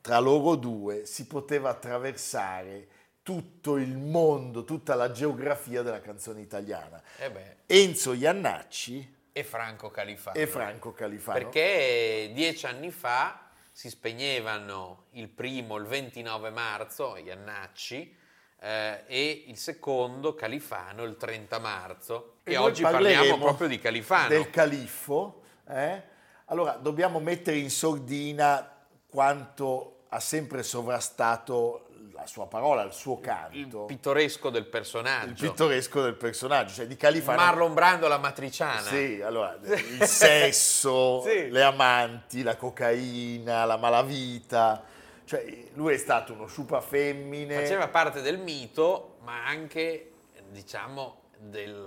tra 0.00 0.18
loro 0.18 0.56
due, 0.56 1.06
si 1.06 1.26
poteva 1.26 1.70
attraversare 1.70 2.88
tutto 3.22 3.76
il 3.76 3.96
mondo, 3.96 4.64
tutta 4.64 4.94
la 4.94 5.10
geografia 5.10 5.82
della 5.82 6.00
canzone 6.00 6.40
italiana. 6.40 7.02
Eh 7.18 7.56
Enzo 7.66 8.12
Iannacci 8.12 9.18
e 9.32 9.44
Franco 9.44 9.90
Califano. 9.90 10.36
e 10.36 10.46
Franco 10.46 10.92
Califano. 10.92 11.38
Perché 11.38 12.30
dieci 12.34 12.66
anni 12.66 12.90
fa 12.90 13.48
si 13.70 13.88
spegnevano 13.88 15.06
il 15.12 15.28
primo, 15.28 15.76
il 15.76 15.86
29 15.86 16.50
marzo, 16.50 17.16
Iannacci, 17.16 18.16
eh, 18.60 19.04
e 19.06 19.44
il 19.46 19.56
secondo, 19.56 20.34
Califano, 20.34 21.04
il 21.04 21.16
30 21.16 21.58
marzo. 21.58 22.34
E, 22.42 22.54
noi 22.54 22.64
oggi 22.64 22.82
parliamo 22.82 23.38
proprio 23.38 23.68
di 23.68 23.78
Califano. 23.78 24.28
Del 24.28 24.50
califfo. 24.50 25.42
eh? 25.68 26.02
Allora, 26.46 26.72
dobbiamo 26.72 27.20
mettere 27.20 27.58
in 27.58 27.70
sordina 27.70 28.79
quanto 29.10 29.96
ha 30.08 30.20
sempre 30.20 30.62
sovrastato 30.62 31.86
la 32.12 32.26
sua 32.26 32.46
parola, 32.46 32.82
il 32.82 32.92
suo 32.92 33.14
il 33.14 33.20
canto, 33.20 33.84
pittoresco 33.84 34.50
del 34.50 34.62
il 34.62 34.68
personaggio. 34.68 35.48
pittoresco 35.48 36.02
del 36.02 36.14
personaggio, 36.14 36.74
cioè 36.74 36.86
di 36.86 36.96
Califano. 36.96 37.38
Marlon 37.40 37.72
Brando 37.74 38.08
la 38.08 38.18
matriciana. 38.18 38.80
Sì, 38.82 39.20
allora, 39.22 39.56
il 39.62 40.04
sesso, 40.04 41.22
Sì. 41.22 41.48
le 41.48 41.62
amanti, 41.62 42.42
la 42.42 42.56
cocaina, 42.56 43.64
la 43.64 43.76
malavita. 43.76 44.82
Cioè, 45.24 45.68
lui 45.74 45.94
è 45.94 45.96
stato 45.96 46.32
uno 46.32 46.46
sciupa 46.46 46.80
femmine. 46.80 47.54
Faceva 47.54 47.88
parte 47.88 48.20
del 48.20 48.38
mito, 48.38 49.16
ma 49.22 49.46
anche, 49.46 50.10
diciamo, 50.50 51.20
del 51.38 51.82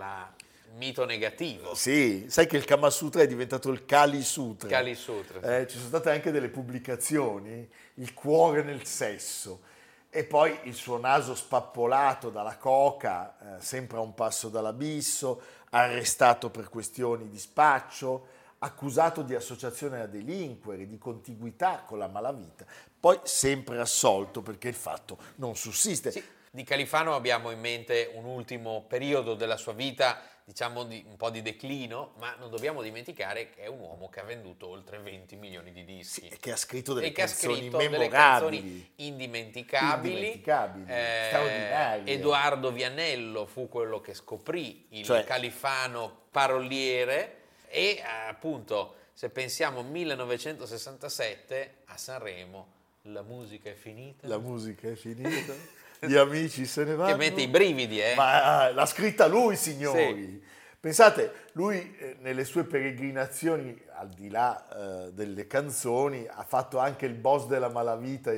mito 0.76 1.06
negativo. 1.06 1.76
Sì, 1.76 2.26
sai 2.30 2.48
che 2.48 2.58
il 2.58 2.66
Kama 2.66 2.90
Sutra 2.90 3.22
è 3.22 3.28
diventato 3.28 3.70
il 3.70 3.86
Kali 3.86 4.22
Sutra. 4.22 4.70
Kali 4.70 4.96
Sutra, 4.96 5.40
sì. 5.42 5.48
Eh, 5.48 5.68
ci 5.68 5.78
sono 5.78 5.88
state 5.88 6.10
anche 6.10 6.32
delle 6.32 6.50
pubblicazioni, 6.50 7.70
il 7.96 8.14
cuore 8.14 8.64
nel 8.64 8.86
sesso. 8.86 9.72
E 10.10 10.26
poi 10.26 10.56
il 10.64 10.76
suo 10.76 11.00
naso 11.00 11.34
spappolato 11.34 12.30
dalla 12.30 12.58
coca, 12.58 13.58
eh, 13.58 13.62
sempre 13.62 13.98
a 13.98 14.02
un 14.02 14.14
passo 14.14 14.50
dall'abisso, 14.50 15.42
arrestato 15.72 16.52
per 16.52 16.70
questioni 16.70 17.30
di 17.30 17.40
spaccio, 17.40 18.28
accusato 18.60 19.24
di 19.24 19.34
associazione 19.36 20.02
a 20.02 20.06
delinquere, 20.06 20.88
di 20.88 20.98
contiguità 20.98 21.84
con 21.86 21.98
la 21.98 22.08
malavita, 22.08 22.66
poi 23.00 23.20
sempre 23.24 23.80
assolto 23.80 24.42
perché 24.42 24.70
il 24.70 24.76
fatto 24.76 25.18
non 25.36 25.56
sussiste. 25.56 26.12
Sì, 26.12 26.24
di 26.50 26.64
Califano 26.64 27.16
abbiamo 27.16 27.50
in 27.50 27.60
mente 27.60 28.12
un 28.14 28.26
ultimo 28.26 28.86
periodo 28.88 29.34
della 29.34 29.58
sua 29.58 29.74
vita, 29.74 30.22
diciamo 30.46 30.84
di, 30.84 31.04
un 31.08 31.16
po' 31.16 31.30
di 31.30 31.42
declino, 31.42 32.14
ma 32.18 32.36
non 32.40 32.50
dobbiamo 32.50 32.82
dimenticare 32.82 33.50
che 33.50 33.64
è 33.64 33.68
un 33.68 33.80
uomo 33.80 34.10
che 34.10 34.20
ha 34.20 34.24
venduto 34.24 34.68
oltre 34.68 34.98
20 35.00 35.36
milioni 35.36 35.72
di 35.72 35.86
dischi. 35.86 36.28
E 36.28 36.38
che 36.38 36.52
ha 36.52 36.58
scritto 36.58 36.94
delle 36.94 37.12
canzoni 37.12 37.56
scritto 37.56 37.78
delle 37.78 37.90
memorabili. 37.90 38.62
canzoni 38.62 38.92
indimenticabili. 38.96 40.14
Indimenticabili, 40.14 40.86
straordinarie. 40.86 42.14
Edoardo 42.14 42.72
Vianello 42.72 43.46
fu 43.46 43.70
quello 43.70 44.02
che 44.02 44.14
scoprì 44.14 44.88
il 44.90 45.06
Cioè- 45.06 45.24
Califano 45.24 46.22
paroliere 46.32 47.42
e 47.68 47.98
eh, 47.98 48.04
appunto 48.28 48.96
se 49.14 49.30
pensiamo 49.30 49.84
1967 49.84 51.76
a 51.86 51.98
Sanremo 51.98 52.82
la 53.08 53.22
musica 53.22 53.70
è 53.70 53.74
finita. 53.74 54.28
La 54.28 54.38
musica 54.38 54.88
è 54.90 54.96
finita, 54.96 55.54
gli 56.08 56.16
amici 56.16 56.66
se 56.66 56.84
ne 56.84 56.96
vanno. 56.96 57.12
che 57.12 57.18
mette 57.18 57.42
i 57.42 57.48
brividi, 57.48 58.00
eh? 58.02 58.16
Ma 58.16 58.64
ah, 58.64 58.72
l'ha 58.74 58.86
scritta 58.86 59.28
lui, 59.28 59.56
signori. 59.56 60.42
Pensate, 60.80 61.32
lui 61.54 61.96
eh, 61.98 62.18
nelle 62.20 62.44
sue 62.44 62.66
peregrinazioni, 62.66 63.80
al 63.96 64.10
di 64.10 64.30
là 64.30 65.06
eh, 65.08 65.14
delle 65.14 65.48
canzoni, 65.48 66.28
ha 66.30 66.44
fatto 66.44 66.78
anche 66.78 67.06
il 67.06 67.14
boss 67.14 67.48
della 67.48 67.70
malavita 67.70 68.34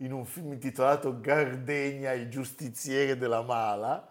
in 0.00 0.12
un 0.12 0.26
film 0.26 0.52
intitolato 0.52 1.20
Gardegna, 1.20 2.12
il 2.12 2.28
giustiziere 2.28 3.16
della 3.16 3.40
mala, 3.40 4.06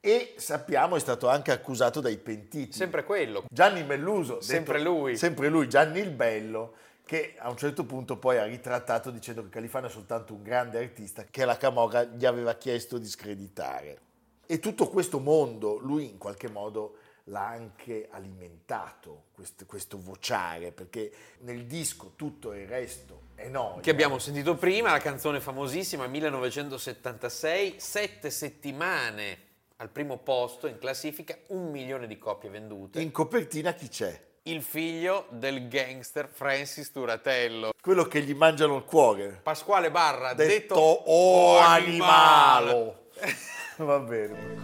e 0.00 0.34
sappiamo 0.38 0.96
è 0.96 0.98
stato 0.98 1.28
anche 1.28 1.52
accusato 1.52 2.00
dai 2.00 2.16
pentiti. 2.16 2.72
Sempre 2.72 3.04
quello. 3.04 3.44
Gianni 3.48 3.84
Melluso, 3.84 4.40
Sempre 4.40 4.78
detto- 4.78 4.90
lui. 4.90 5.16
sempre 5.16 5.48
lui, 5.48 5.68
Gianni 5.68 6.00
il 6.00 6.10
Bello, 6.10 6.74
che 7.10 7.34
a 7.38 7.50
un 7.50 7.56
certo 7.56 7.84
punto 7.84 8.18
poi 8.18 8.38
ha 8.38 8.44
ritrattato 8.44 9.10
dicendo 9.10 9.42
che 9.42 9.48
Califano 9.48 9.88
è 9.88 9.90
soltanto 9.90 10.32
un 10.32 10.44
grande 10.44 10.78
artista 10.78 11.24
che 11.28 11.44
la 11.44 11.56
Camorra 11.56 12.04
gli 12.04 12.24
aveva 12.24 12.54
chiesto 12.54 12.98
di 12.98 13.08
screditare. 13.08 13.98
E 14.46 14.60
tutto 14.60 14.88
questo 14.88 15.18
mondo 15.18 15.76
lui 15.78 16.08
in 16.08 16.18
qualche 16.18 16.48
modo 16.48 16.98
l'ha 17.24 17.48
anche 17.48 18.06
alimentato, 18.12 19.24
questo, 19.32 19.66
questo 19.66 20.00
vociare, 20.00 20.70
perché 20.70 21.10
nel 21.40 21.66
disco 21.66 22.12
tutto 22.14 22.52
il 22.52 22.68
resto 22.68 23.22
è 23.34 23.48
noia. 23.48 23.80
Che 23.80 23.90
abbiamo 23.90 24.20
sentito 24.20 24.54
prima, 24.54 24.92
la 24.92 24.98
canzone 24.98 25.40
famosissima 25.40 26.06
1976, 26.06 27.74
sette 27.78 28.30
settimane 28.30 29.38
al 29.78 29.88
primo 29.88 30.18
posto 30.18 30.68
in 30.68 30.78
classifica, 30.78 31.36
un 31.48 31.72
milione 31.72 32.06
di 32.06 32.18
copie 32.18 32.50
vendute. 32.50 33.00
In 33.00 33.10
copertina 33.10 33.72
chi 33.72 33.88
c'è? 33.88 34.28
Il 34.44 34.62
figlio 34.62 35.26
del 35.28 35.68
gangster 35.68 36.26
Francis 36.32 36.90
Turatello. 36.90 37.72
Quello 37.78 38.04
che 38.04 38.22
gli 38.22 38.32
mangiano 38.32 38.76
il 38.76 38.84
cuore. 38.84 39.38
Pasquale 39.42 39.90
Barra, 39.90 40.32
detto, 40.32 40.48
Detto 40.50 40.80
O 40.80 41.58
animalo. 41.58 43.08
Va 43.76 43.98
bene. 43.98 44.56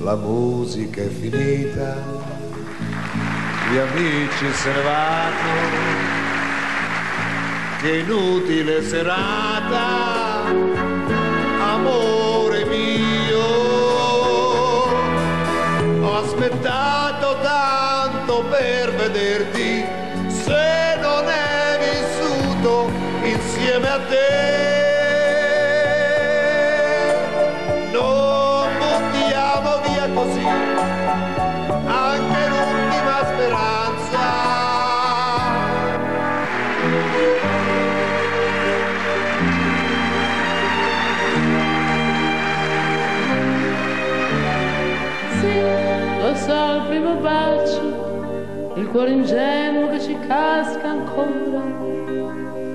La 0.00 0.14
musica 0.14 1.00
è 1.00 1.08
finita, 1.08 1.96
gli 3.70 3.78
amici 3.78 4.52
se 4.52 4.70
ne 4.70 4.82
vanno, 4.82 5.60
che 7.80 7.96
inutile 7.96 8.82
serata, 8.82 10.44
amore 11.60 12.64
mio, 12.66 13.38
ho 16.06 16.14
aspettato 16.14 17.07
per 18.48 18.94
vederti, 18.94 19.84
se 20.28 20.96
non 21.00 21.28
è 21.28 21.78
vissuto 21.78 22.90
insieme 23.22 23.88
a 23.88 23.98
te. 24.08 24.57
Il 48.88 48.94
cuore 48.94 49.10
ingenuo 49.10 49.90
che 49.90 50.00
ci 50.00 50.18
casca 50.20 50.88
ancora, 50.88 51.60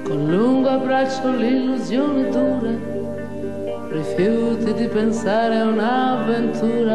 con 0.04 0.28
lungo 0.30 0.70
abbraccio 0.70 1.32
l'illusione 1.32 2.30
dura, 2.30 3.90
rifiuti 3.90 4.76
di 4.76 4.88
pensare 4.90 5.58
a 5.58 5.66
un'avventura. 5.66 6.92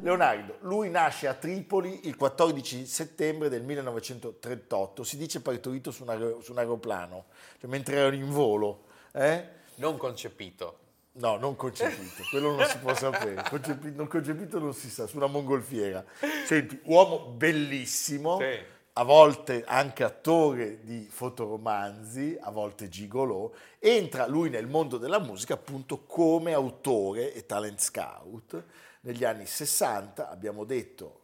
Leonardo, 0.00 0.56
lui 0.60 0.88
nasce 0.88 1.28
a 1.28 1.34
Tripoli 1.34 2.00
il 2.04 2.16
14 2.16 2.86
settembre 2.86 3.50
del 3.50 3.62
1938, 3.64 5.04
si 5.04 5.18
dice 5.18 5.42
partorito 5.42 5.90
su 5.90 6.04
un, 6.04 6.08
aer- 6.08 6.40
su 6.40 6.52
un 6.52 6.58
aeroplano, 6.58 7.26
cioè 7.60 7.68
mentre 7.68 7.96
erano 7.96 8.14
in 8.14 8.30
volo. 8.30 8.84
eh? 9.12 9.58
non 9.74 9.98
concepito. 9.98 10.78
No, 11.20 11.36
non 11.36 11.54
concepito, 11.54 12.22
quello 12.30 12.56
non 12.56 12.66
si 12.66 12.78
può 12.78 12.94
sapere. 12.94 13.44
Concepi- 13.48 13.92
non 13.94 14.08
concepito 14.08 14.58
non 14.58 14.72
si 14.72 14.88
sa, 14.88 15.06
su 15.06 15.18
una 15.18 15.26
mongolfiera. 15.26 16.02
Senti, 16.46 16.80
uomo 16.84 17.26
bellissimo, 17.26 18.38
Sì. 18.40 18.58
a 18.94 19.04
volte 19.04 19.62
anche 19.66 20.02
attore 20.02 20.82
di 20.82 21.06
fotoromanzi, 21.10 22.38
a 22.40 22.50
volte 22.50 22.88
gigolò, 22.88 23.50
entra 23.78 24.26
lui 24.26 24.48
nel 24.48 24.66
mondo 24.66 24.96
della 24.96 25.18
musica 25.20 25.52
appunto 25.54 26.04
come 26.04 26.54
autore 26.54 27.34
e 27.34 27.44
talent 27.44 27.80
scout. 27.80 28.64
Negli 29.02 29.24
anni 29.24 29.44
60 29.46 30.30
abbiamo 30.30 30.64
detto, 30.64 31.20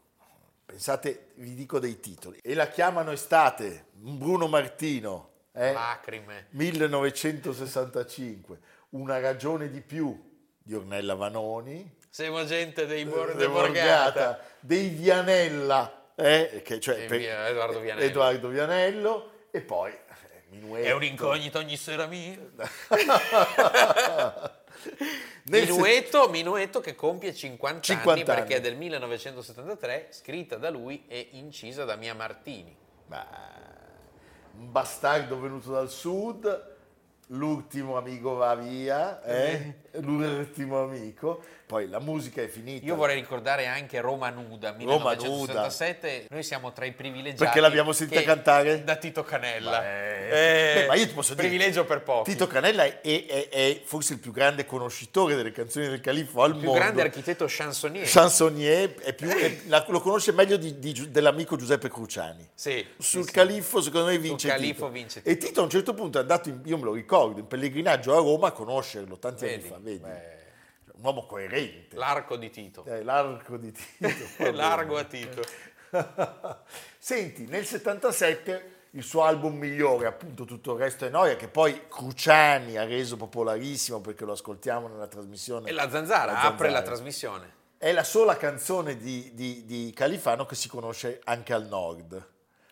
pensate, 0.67 1.29
vi 1.37 1.55
dico 1.55 1.79
dei 1.79 2.01
titoli, 2.01 2.39
e 2.43 2.53
la 2.55 2.69
chiamano 2.69 3.13
estate, 3.13 3.87
Bruno 3.93 4.47
Martino, 4.47 5.31
eh? 5.53 5.73
Lacrime. 5.73 6.49
1965, 6.51 8.59
Una 8.91 9.19
ragione 9.21 9.69
di 9.71 9.81
più 9.81 10.35
di 10.63 10.75
Ornella 10.75 11.15
Vanoni, 11.15 11.95
Siamo 12.09 12.45
gente 12.47 12.87
dei 12.87 13.05
Bor- 13.05 13.33
De 13.33 13.37
de 13.37 13.49
Borgata. 13.49 14.13
Borgata, 14.13 14.41
dei 14.61 14.89
Vianella, 14.89 16.13
eh, 16.15 16.63
che- 16.65 16.81
cioè, 16.81 17.05
per- 17.07 17.21
Edoardo 17.21 17.81
Vianello. 17.81 18.07
Edoardo 18.07 18.49
Vianello, 18.49 19.31
e 19.51 19.61
poi 19.61 19.91
eh, 19.93 19.99
Minuetto. 20.51 20.87
È 20.89 20.93
un 20.93 21.03
incognito 21.05 21.59
ogni 21.59 21.77
sera 21.77 22.07
mia. 22.07 22.39
Minuetto, 25.49 26.29
Minuetto 26.31 26.81
che 26.81 26.95
compie 26.95 27.35
50, 27.35 27.81
50 27.83 28.11
anni 28.13 28.25
perché 28.25 28.55
anni. 28.55 28.65
è 28.65 28.69
del 28.69 28.77
1973, 28.77 30.09
scritta 30.11 30.57
da 30.57 30.71
lui 30.71 31.05
e 31.09 31.29
incisa 31.33 31.85
da 31.85 31.97
Mia 31.97 32.15
Martini. 32.15 32.75
un 34.59 34.73
bastardo 34.73 35.39
venuto 35.39 35.71
dal 35.71 35.91
sud, 35.91 36.76
l'ultimo 37.31 37.97
amico 37.97 38.35
va 38.35 38.55
via, 38.55 39.23
eh? 39.23 39.75
l'ultimo 40.01 40.83
amico, 40.83 41.43
poi 41.67 41.89
la 41.89 41.99
musica 41.99 42.41
è 42.43 42.47
finita. 42.49 42.87
Io 42.87 42.95
vorrei 42.95 43.17
ricordare 43.17 43.67
anche 43.67 44.01
Roma 44.01 44.31
Nuda, 44.31 44.73
1967. 44.73 46.27
Noi 46.31 46.43
siamo 46.45 46.73
tra 46.73 46.85
i 46.85 46.93
privilegiati. 46.93 47.43
Perché 47.43 47.61
l'abbiamo 47.61 47.93
sentita 47.93 48.23
cantare? 48.23 48.85
Da 48.85 48.97
Tito 48.97 49.25
Canella. 49.25 49.85
Eh, 49.85 50.15
Eh, 50.29 50.75
beh, 50.83 50.87
ma 50.87 50.95
io 50.95 51.07
ti 51.07 51.13
posso 51.15 51.35
dire, 51.35 51.49
Privilegio 51.49 51.85
per 51.85 52.03
pochi. 52.03 52.31
Tito 52.33 52.47
Canella 52.47 52.85
è, 52.85 53.01
è- 53.01 53.49
è 53.49 53.81
forse 53.85 54.15
il 54.15 54.19
più 54.21 54.31
grande 54.33 54.65
conoscitore 54.65 55.35
delle 55.35 55.51
canzoni 55.53 55.89
del 55.89 56.01
Califfo 56.01 56.43
al 56.43 56.51
il 56.51 56.57
più 56.59 56.67
mondo. 56.67 56.81
grande 56.81 57.03
architetto 57.03 57.47
chansonnier. 57.49 58.07
Chansonnier 58.09 58.95
è 58.97 59.13
più- 59.15 59.29
la- 59.67 59.85
lo 59.89 60.01
conosce 60.01 60.33
meglio 60.33 60.57
di- 60.57 60.79
di 60.79 61.11
dell'amico 61.11 61.57
Giuseppe 61.57 61.89
Cruciani. 61.89 62.49
sì, 62.55 62.85
Sul 62.99 63.25
sì. 63.25 63.33
Califfo 63.33 63.81
secondo 63.81 64.07
me 64.09 64.19
vince 64.19 64.49
Califfo 64.49 64.75
Tito. 64.87 64.89
vince 64.91 65.21
E 65.25 65.37
Tito 65.37 65.61
a 65.61 65.65
un 65.65 65.71
certo 65.71 65.95
punto 65.95 66.19
è 66.19 66.21
andato, 66.21 66.49
in- 66.49 66.61
io 66.65 66.77
me 66.77 66.85
lo 66.85 66.93
ricordo, 66.93 67.15
in 67.37 67.47
pellegrinaggio 67.47 68.13
a 68.15 68.19
Roma 68.19 68.49
a 68.49 68.53
conoscerlo 68.53 69.19
tanti 69.19 69.45
Vedi? 69.47 69.55
anni 69.55 69.69
fa, 69.69 69.79
vedi? 69.79 69.99
Beh. 69.99 70.35
Un 70.97 71.05
uomo 71.05 71.27
coerente. 71.27 71.97
L'arco 71.97 72.37
di 72.37 72.49
Tito. 72.51 72.85
Eh, 72.87 73.03
l'arco 73.03 73.57
di 73.59 73.73
Tito. 73.73 74.51
Largo 74.53 74.97
a 74.97 75.05
Tito. 75.05 75.43
Senti, 76.99 77.47
nel 77.47 77.65
77 77.67 78.71
il 78.91 79.03
suo 79.03 79.25
album 79.25 79.57
migliore, 79.59 80.07
appunto 80.07 80.45
Tutto 80.45 80.73
il 80.75 80.79
resto 80.79 81.05
è 81.05 81.11
noia, 81.11 81.37
che 81.37 81.49
poi 81.49 81.87
Cruciani 81.89 82.77
ha 82.79 82.85
reso 82.85 83.17
popolarissimo 83.17 84.01
perché 84.01 84.25
lo 84.25 84.33
ascoltiamo 84.33 84.89
nella 84.89 85.07
trasmissione. 85.07 85.69
E 85.69 85.73
la 85.73 85.91
zanzara 85.91 86.33
La 86.33 86.41
apre 86.43 86.69
la 86.69 86.77
Zanzara. 86.77 86.83
trasmissione. 86.83 87.55
È 87.79 87.93
la 87.93 88.05
sola 88.05 88.37
canzone 88.39 88.97
di, 88.97 89.33
di- 89.35 89.65
di 89.67 89.93
Califano 89.95 90.47
che 90.47 90.55
si 90.55 90.67
conosce 90.69 91.21
anche 91.25 91.53
al 91.53 91.67
nord. 91.67 92.27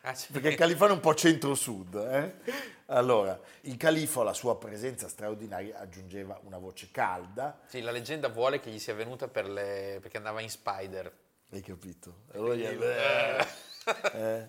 Ah, 0.07 0.14
sì. 0.14 0.33
Perché 0.33 0.49
il 0.49 0.55
Califano 0.57 0.93
è 0.93 0.95
un 0.97 1.01
po' 1.01 1.14
centro-sud. 1.14 1.95
eh? 1.95 2.53
Allora, 2.87 3.40
il 3.62 3.79
Califo 3.79 4.21
alla 4.21 4.35
sua 4.35 4.59
presenza 4.59 5.09
straordinaria 5.09 5.79
aggiungeva 5.79 6.38
una 6.45 6.59
voce 6.59 6.90
calda, 6.90 7.59
Sì, 7.67 7.81
la 7.81 7.90
leggenda 7.90 8.29
vuole 8.29 8.61
che 8.61 8.71
gli 8.71 8.79
sia 8.79 8.93
venuta 8.93 9.29
per 9.29 9.49
le... 9.49 9.99
perché 10.03 10.19
andava 10.19 10.43
in 10.43 10.51
Spider. 10.51 11.11
hai 11.51 11.61
capito? 11.62 12.25
Allora 12.35 12.55
gli- 12.55 12.64
eh, 12.64 13.47
eh, 14.12 14.49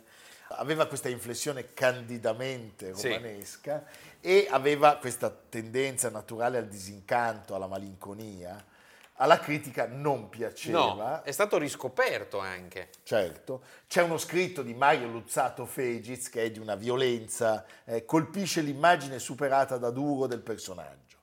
aveva 0.50 0.88
questa 0.88 1.08
inflessione 1.08 1.74
candidamente 1.74 2.94
Sì. 2.94 3.08
romanesca 3.08 3.86
e 4.20 4.48
aveva 4.50 4.98
questa 4.98 5.30
tendenza 5.30 6.10
naturale 6.10 6.58
al 6.58 6.68
disincanto, 6.68 7.56
alla 7.56 7.68
malinconia. 7.68 8.74
Alla 9.18 9.40
critica 9.40 9.88
non 9.88 10.28
piaceva. 10.28 10.94
No, 10.94 11.22
è 11.24 11.32
stato 11.32 11.58
riscoperto 11.58 12.40
anche. 12.40 12.90
Certo, 13.04 13.64
c'è 13.88 14.02
uno 14.02 14.18
scritto 14.18 14.62
di 14.62 14.74
Mario 14.74 15.08
Luzzato 15.08 15.66
Fegiz 15.66 16.30
che 16.30 16.44
è 16.44 16.52
di 16.52 16.60
una 16.60 16.76
violenza, 16.76 17.66
eh, 17.86 18.04
colpisce 18.04 18.60
l'immagine 18.60 19.20
superata 19.20 19.78
da 19.78 19.90
duro 19.90 20.28
del 20.28 20.42
personaggio, 20.42 21.18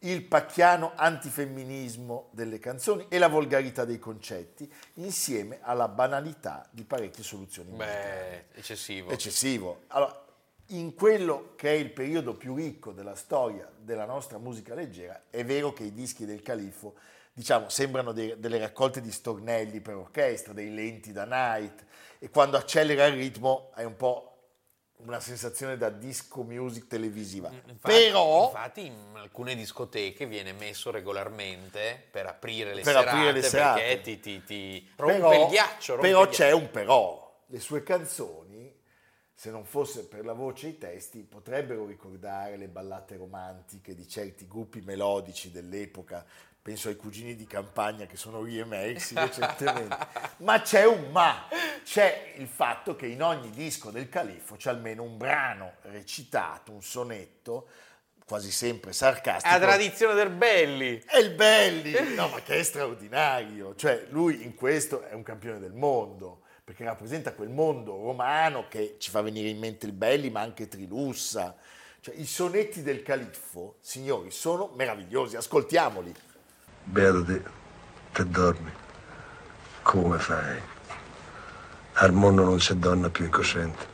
il 0.00 0.24
pacchiano 0.24 0.92
antifemminismo 0.94 2.28
delle 2.30 2.58
canzoni 2.58 3.06
e 3.10 3.18
la 3.18 3.28
volgarità 3.28 3.84
dei 3.84 3.98
concetti, 3.98 4.72
insieme 4.94 5.58
alla 5.60 5.88
banalità 5.88 6.66
di 6.70 6.84
parecchie 6.84 7.24
soluzioni 7.24 7.72
musicali. 7.72 8.46
Beh, 8.52 8.58
eccessivo. 8.58 9.10
Eccessivo. 9.10 9.82
Allora, 9.88 10.24
in 10.68 10.94
quello 10.94 11.52
che 11.56 11.70
è 11.70 11.76
il 11.76 11.90
periodo 11.90 12.34
più 12.34 12.54
ricco 12.54 12.92
della 12.92 13.14
storia 13.14 13.70
della 13.76 14.04
nostra 14.04 14.38
musica 14.38 14.74
leggera, 14.74 15.24
è 15.30 15.44
vero 15.44 15.72
che 15.72 15.84
i 15.84 15.92
dischi 15.92 16.24
del 16.24 16.42
Califfo, 16.42 16.94
diciamo, 17.38 17.68
sembrano 17.68 18.10
dei- 18.10 18.34
delle 18.36 18.58
raccolte 18.58 19.00
di 19.00 19.12
stornelli 19.12 19.80
per 19.80 19.94
orchestra, 19.94 20.52
dei 20.52 20.74
lenti 20.74 21.12
da 21.12 21.24
night, 21.24 21.84
e 22.18 22.30
quando 22.30 22.56
accelera 22.56 23.06
il 23.06 23.14
ritmo 23.14 23.70
è 23.76 23.84
un 23.84 23.94
po' 23.94 24.24
una 24.96 25.20
sensazione 25.20 25.76
da 25.76 25.88
disco 25.88 26.42
music 26.42 26.88
televisiva. 26.88 27.48
Infatti, 27.52 27.76
Però, 27.80 28.46
infatti 28.46 28.86
in 28.86 29.12
alcune 29.14 29.54
discoteche 29.54 30.26
viene 30.26 30.52
messo 30.52 30.90
regolarmente 30.90 32.08
per 32.10 32.26
aprire 32.26 32.74
le 32.74 32.82
Per 32.82 32.92
serate, 32.92 33.08
aprire 33.10 33.32
le 33.32 33.42
serate. 33.42 33.80
perché 33.82 34.00
ti, 34.00 34.18
ti- 34.18 34.42
ti 34.42 34.90
rompe 34.96 35.12
però, 35.18 35.42
il 35.44 35.48
ghiaccio. 35.50 35.92
rompe 35.92 36.08
però 36.08 36.20
il 36.22 36.26
ghiaccio. 36.26 36.42
c'è 36.42 36.50
un 36.52 36.70
però. 36.72 37.42
Le 37.46 37.60
sue 37.60 37.82
canzoni, 37.84 38.76
se 39.32 39.50
non 39.52 39.64
fosse 39.64 40.06
per 40.08 40.24
la 40.24 40.32
voce 40.32 40.66
e 40.66 40.70
i 40.70 40.78
testi, 40.78 41.20
potrebbero 41.22 41.86
ricordare 41.86 42.56
le 42.56 42.66
ballate 42.66 43.14
romantiche 43.16 43.94
di 43.94 44.08
certi 44.08 44.48
gruppi 44.48 44.80
melodici 44.80 45.52
dell'epoca. 45.52 46.26
Penso 46.68 46.90
ai 46.90 46.96
cugini 46.96 47.34
di 47.34 47.46
campagna 47.46 48.04
che 48.04 48.18
sono 48.18 48.42
riemersi 48.42 49.14
recentemente. 49.16 49.96
ma 50.40 50.60
c'è 50.60 50.84
un 50.84 51.10
ma. 51.10 51.48
C'è 51.82 52.34
il 52.36 52.46
fatto 52.46 52.94
che 52.94 53.06
in 53.06 53.22
ogni 53.22 53.48
disco 53.48 53.90
del 53.90 54.10
Califfo 54.10 54.56
c'è 54.56 54.68
almeno 54.68 55.02
un 55.02 55.16
brano 55.16 55.76
recitato, 55.84 56.70
un 56.70 56.82
sonetto, 56.82 57.68
quasi 58.26 58.50
sempre 58.50 58.92
sarcastico. 58.92 59.54
La 59.54 59.58
tradizione 59.58 60.12
del 60.12 60.28
Belli. 60.28 61.02
È 61.06 61.16
il 61.16 61.30
Belli, 61.30 62.14
no, 62.14 62.28
ma 62.28 62.42
che 62.42 62.58
è 62.58 62.62
straordinario. 62.62 63.74
Cioè, 63.74 64.08
lui 64.10 64.44
in 64.44 64.54
questo 64.54 65.04
è 65.04 65.14
un 65.14 65.22
campione 65.22 65.58
del 65.58 65.72
mondo, 65.72 66.42
perché 66.62 66.84
rappresenta 66.84 67.32
quel 67.32 67.48
mondo 67.48 67.92
romano 67.92 68.68
che 68.68 68.96
ci 68.98 69.08
fa 69.08 69.22
venire 69.22 69.48
in 69.48 69.58
mente 69.58 69.86
il 69.86 69.92
Belli, 69.92 70.28
ma 70.28 70.42
anche 70.42 70.68
Trilussa. 70.68 71.56
Cioè, 72.00 72.14
i 72.14 72.26
sonetti 72.26 72.82
del 72.82 73.02
Califfo, 73.02 73.76
signori, 73.80 74.30
sono 74.30 74.70
meravigliosi, 74.76 75.34
ascoltiamoli. 75.34 76.14
Beato 76.90 77.22
te, 77.22 77.42
te 78.12 78.24
dormi. 78.26 78.70
Come 79.82 80.18
fai? 80.18 80.58
Al 81.92 82.12
mondo 82.14 82.44
non 82.44 82.56
c'è 82.56 82.72
donna 82.74 83.10
più 83.10 83.26
incosciente. 83.26 83.86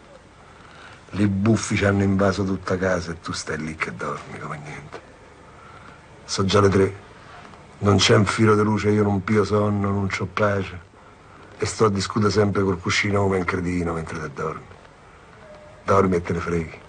Li 1.11 1.27
buffi 1.27 1.75
ci 1.75 1.85
hanno 1.85 2.05
invaso 2.05 2.45
tutta 2.45 2.77
casa 2.77 3.11
e 3.11 3.21
tu 3.21 3.33
stai 3.33 3.59
lì 3.59 3.75
che 3.75 3.93
dormi 3.97 4.39
come 4.39 4.59
niente. 4.59 5.01
So 6.25 6.45
già 6.45 6.61
le 6.61 6.69
tre. 6.69 6.95
Non 7.79 7.97
c'è 7.97 8.15
un 8.15 8.27
filo 8.27 8.55
di 8.55 8.63
luce, 8.63 8.91
io 8.91 9.03
non 9.03 9.25
pio 9.25 9.43
sonno, 9.43 9.91
non 9.91 10.07
c'ho 10.07 10.27
pace. 10.27 10.81
E 11.59 11.67
sto 11.67 11.87
a 11.87 11.91
discutere 11.91 12.31
sempre 12.31 12.63
col 12.63 12.79
cuscino 12.79 13.23
come 13.23 13.39
un 13.39 13.45
cretino 13.45 13.93
mentre 13.93 14.21
te 14.21 14.31
dormi. 14.33 14.67
Dormi 15.83 16.15
e 16.15 16.23
te 16.23 16.33
ne 16.33 16.39
freghi. 16.39 16.81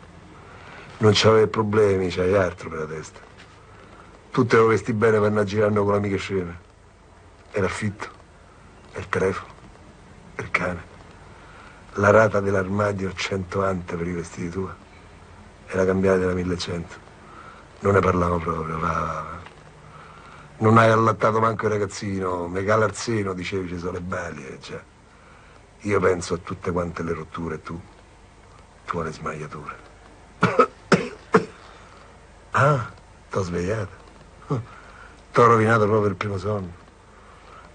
Non 0.99 1.13
c'avevi 1.15 1.47
problemi, 1.47 2.09
c'hai 2.09 2.35
altro 2.35 2.69
per 2.69 2.79
la 2.79 2.85
testa. 2.85 3.19
Tu 4.35 4.45
te 4.45 4.57
lo 4.57 4.67
vesti 4.67 4.91
bene 4.91 5.17
per 5.17 5.27
andare 5.27 5.45
girando 5.45 5.85
con 5.85 5.93
l'amica 5.93 6.17
sceme. 6.17 6.59
E 7.53 7.61
l'affitto, 7.61 8.09
e 8.91 8.99
il 8.99 9.07
telefono, 9.07 9.53
e 10.35 10.41
il 10.41 10.51
cane. 10.51 10.83
La 11.93 12.09
rata 12.09 12.41
dell'armadio 12.41 13.13
100 13.13 13.63
ante 13.63 13.95
per 13.95 14.05
i 14.05 14.11
vestiti 14.11 14.49
tuoi. 14.49 14.73
E 15.67 15.75
la 15.77 15.85
cambiata 15.85 16.17
della 16.17 16.33
1100. 16.33 16.95
Non 17.79 17.93
ne 17.93 18.01
parliamo 18.01 18.37
proprio, 18.39 18.77
va, 18.77 18.91
va. 18.91 19.39
Non 20.57 20.77
hai 20.79 20.89
allattato 20.89 21.39
manco 21.39 21.67
il 21.67 21.71
ragazzino, 21.71 22.49
me 22.49 22.61
cala 22.65 22.87
il 22.87 22.93
seno, 22.93 23.31
dicevi 23.31 23.69
ci 23.69 23.77
sono 23.79 23.93
le 23.93 24.01
balie, 24.01 24.59
già. 24.59 24.83
Io 25.79 25.99
penso 26.01 26.33
a 26.33 26.37
tutte 26.39 26.71
quante 26.71 27.03
le 27.03 27.13
rotture, 27.13 27.61
tu, 27.61 27.79
tu 28.85 28.97
alle 28.97 29.13
smagliature. 29.13 29.75
ah, 32.51 32.91
t'ho 33.29 33.41
svegliato. 33.41 34.03
T'ho 35.31 35.45
rovinato 35.45 35.85
proprio 35.85 36.09
il 36.09 36.15
primo 36.15 36.37
sonno. 36.37 36.83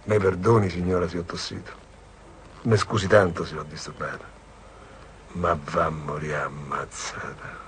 Mi 0.04 0.18
perdoni, 0.18 0.70
signora, 0.70 1.08
se 1.08 1.18
ho 1.18 1.24
tossito. 1.24 1.72
Mi 2.62 2.76
scusi 2.76 3.06
tanto 3.06 3.44
se 3.44 3.54
l'ho 3.54 3.62
disturbata. 3.64 4.24
Ma 5.32 5.58
va 5.62 5.84
a 5.84 5.90
morire 5.90 6.36
ammazzata. 6.36 7.58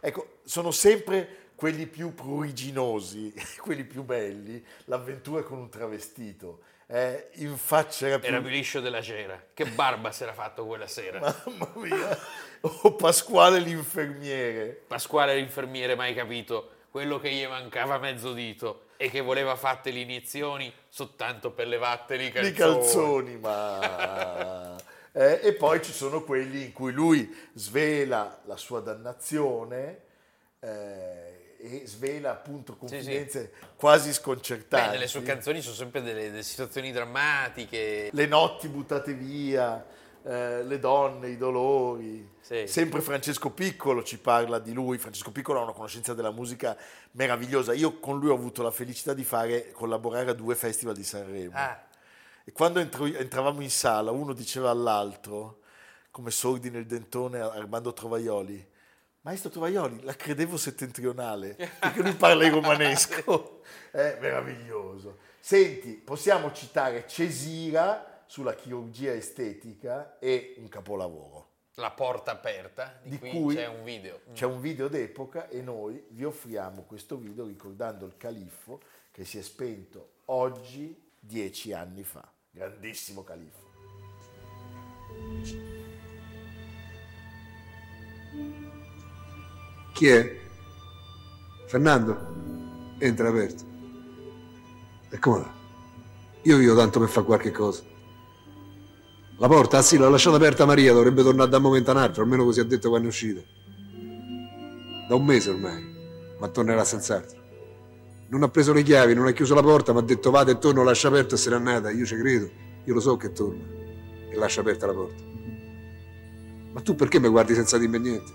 Ecco, 0.00 0.38
sono 0.44 0.70
sempre 0.70 1.50
quelli 1.54 1.86
più 1.86 2.14
pruriginosi, 2.14 3.32
quelli 3.60 3.84
più 3.84 4.02
belli, 4.02 4.64
l'avventura 4.84 5.42
con 5.42 5.58
un 5.58 5.68
travestito. 5.68 6.60
Eh, 6.86 7.30
in 7.36 7.56
faccia 7.56 8.06
era 8.06 8.18
più... 8.18 8.28
Era 8.28 8.40
più 8.40 8.50
liscio 8.50 8.80
della 8.80 9.00
cera. 9.00 9.42
Che 9.54 9.64
barba 9.64 10.12
si 10.12 10.22
era 10.22 10.34
fatto 10.34 10.66
quella 10.66 10.86
sera. 10.86 11.18
Mamma 11.46 11.70
mia! 11.76 12.18
Oh, 12.60 12.94
Pasquale 12.94 13.58
l'infermiere. 13.58 14.82
Pasquale 14.86 15.34
l'infermiere 15.34 15.94
mai 15.94 16.14
capito 16.14 16.73
quello 16.94 17.18
che 17.18 17.28
gli 17.28 17.44
mancava 17.44 17.98
mezzo 17.98 18.32
dito 18.32 18.84
e 18.96 19.10
che 19.10 19.20
voleva 19.20 19.56
fatte 19.56 19.90
le 19.90 19.98
iniezioni 19.98 20.72
soltanto 20.88 21.50
per 21.50 21.66
levatteli 21.66 22.26
i 22.26 22.30
calzoni. 22.30 22.52
di 22.52 22.56
calzoni, 22.56 23.36
ma... 23.38 24.76
Eh, 25.16 25.38
e 25.44 25.52
poi 25.52 25.80
ci 25.80 25.92
sono 25.92 26.24
quelli 26.24 26.64
in 26.64 26.72
cui 26.72 26.90
lui 26.90 27.32
svela 27.52 28.40
la 28.46 28.56
sua 28.56 28.80
dannazione 28.80 30.00
eh, 30.58 31.54
e 31.56 31.82
svela 31.84 32.32
appunto 32.32 32.74
confidenze 32.74 33.52
quasi 33.76 34.08
Beh, 34.08 34.14
sconcertanti. 34.14 34.90
nelle 34.90 35.06
sue 35.06 35.22
canzoni 35.22 35.62
sono 35.62 35.76
sempre 35.76 36.02
delle, 36.02 36.32
delle 36.32 36.42
situazioni 36.42 36.90
drammatiche. 36.90 38.10
Le 38.12 38.26
notti 38.26 38.66
buttate 38.66 39.12
via, 39.12 39.86
eh, 40.24 40.64
le 40.64 40.78
donne, 40.80 41.28
i 41.28 41.36
dolori. 41.36 42.33
Sì. 42.44 42.66
Sempre 42.66 43.00
Francesco 43.00 43.48
Piccolo 43.48 44.02
ci 44.02 44.18
parla 44.18 44.58
di 44.58 44.74
lui. 44.74 44.98
Francesco 44.98 45.32
Piccolo 45.32 45.60
ha 45.60 45.62
una 45.62 45.72
conoscenza 45.72 46.12
della 46.12 46.30
musica 46.30 46.76
meravigliosa. 47.12 47.72
Io 47.72 47.98
con 48.00 48.18
lui 48.18 48.28
ho 48.28 48.34
avuto 48.34 48.62
la 48.62 48.70
felicità 48.70 49.14
di 49.14 49.24
fare, 49.24 49.70
collaborare 49.72 50.28
a 50.28 50.34
due 50.34 50.54
festival 50.54 50.94
di 50.94 51.04
Sanremo. 51.04 51.56
Ah, 51.56 51.82
E 52.44 52.52
quando 52.52 52.80
entro- 52.80 53.06
entravamo 53.06 53.62
in 53.62 53.70
sala, 53.70 54.10
uno 54.10 54.34
diceva 54.34 54.68
all'altro, 54.68 55.60
come 56.10 56.30
sordi 56.30 56.68
nel 56.68 56.84
dentone 56.84 57.40
Armando 57.40 57.94
Trovaioli, 57.94 58.72
Maestro 59.22 59.48
Trovaioli, 59.48 60.02
la 60.02 60.14
credevo 60.14 60.58
settentrionale, 60.58 61.54
perché 61.80 62.02
lui 62.02 62.12
parla 62.12 62.44
in 62.44 62.52
romanesco. 62.52 63.62
È 63.90 64.18
meraviglioso. 64.20 65.16
Senti, 65.40 65.92
possiamo 65.94 66.52
citare 66.52 67.06
Cesira 67.08 68.22
sulla 68.26 68.54
chirurgia 68.54 69.14
estetica 69.14 70.18
e 70.18 70.56
un 70.58 70.68
capolavoro. 70.68 71.52
La 71.76 71.90
porta 71.90 72.30
aperta, 72.30 73.00
di, 73.02 73.10
Di 73.10 73.18
cui, 73.18 73.30
cui 73.30 73.54
c'è 73.56 73.66
un 73.66 73.82
video. 73.82 74.20
C'è 74.32 74.46
un 74.46 74.60
video 74.60 74.88
d'epoca 74.88 75.48
e 75.48 75.60
noi 75.60 76.04
vi 76.10 76.24
offriamo 76.24 76.82
questo 76.82 77.16
video 77.16 77.46
ricordando 77.46 78.06
il 78.06 78.16
califfo 78.16 78.80
che 79.10 79.24
si 79.24 79.38
è 79.38 79.42
spento 79.42 80.10
oggi, 80.26 81.10
dieci 81.18 81.72
anni 81.72 82.04
fa. 82.04 82.26
Grandissimo 82.50 83.24
califfo. 83.24 83.72
Chi 89.94 90.08
è? 90.08 90.40
Fernando? 91.66 92.96
Entra 92.98 93.28
aperto. 93.28 93.64
E 95.10 95.18
come 95.18 95.38
va? 95.38 95.52
Io 96.42 96.56
vivo 96.56 96.76
tanto 96.76 97.00
per 97.00 97.08
fare 97.08 97.26
qualche 97.26 97.50
cosa. 97.50 97.93
La 99.38 99.48
porta, 99.48 99.78
ah 99.78 99.82
sì, 99.82 99.96
l'ho 99.96 100.08
lasciata 100.08 100.36
aperta 100.36 100.64
Maria, 100.64 100.92
dovrebbe 100.92 101.22
tornare 101.22 101.50
da 101.50 101.56
un 101.56 101.64
momento 101.64 101.90
a 101.90 101.94
un 101.94 102.00
altro, 102.00 102.22
almeno 102.22 102.44
così 102.44 102.60
ha 102.60 102.64
detto 102.64 102.88
quando 102.88 103.08
è 103.08 103.10
uscita. 103.10 103.40
Da 105.08 105.14
un 105.16 105.24
mese 105.24 105.50
ormai, 105.50 105.82
ma 106.38 106.48
tornerà 106.48 106.84
senz'altro. 106.84 107.42
Non 108.28 108.44
ha 108.44 108.48
preso 108.48 108.72
le 108.72 108.82
chiavi, 108.82 109.12
non 109.12 109.26
ha 109.26 109.32
chiuso 109.32 109.54
la 109.54 109.62
porta, 109.62 109.92
mi 109.92 109.98
ha 109.98 110.02
detto 110.02 110.30
vada 110.30 110.52
e 110.52 110.58
torno, 110.58 110.84
lascia 110.84 111.08
aperta 111.08 111.34
e 111.34 111.38
se 111.38 111.50
n'è 111.50 111.56
andata. 111.56 111.90
Io 111.90 112.06
ci 112.06 112.16
credo, 112.16 112.48
io 112.84 112.94
lo 112.94 113.00
so 113.00 113.16
che 113.16 113.32
torna 113.32 113.64
e 114.30 114.36
lascia 114.36 114.60
aperta 114.60 114.86
la 114.86 114.92
porta. 114.92 115.22
Ma 116.72 116.80
tu 116.80 116.94
perché 116.94 117.18
mi 117.18 117.28
guardi 117.28 117.54
senza 117.54 117.76
dirmi 117.76 117.98
niente? 117.98 118.32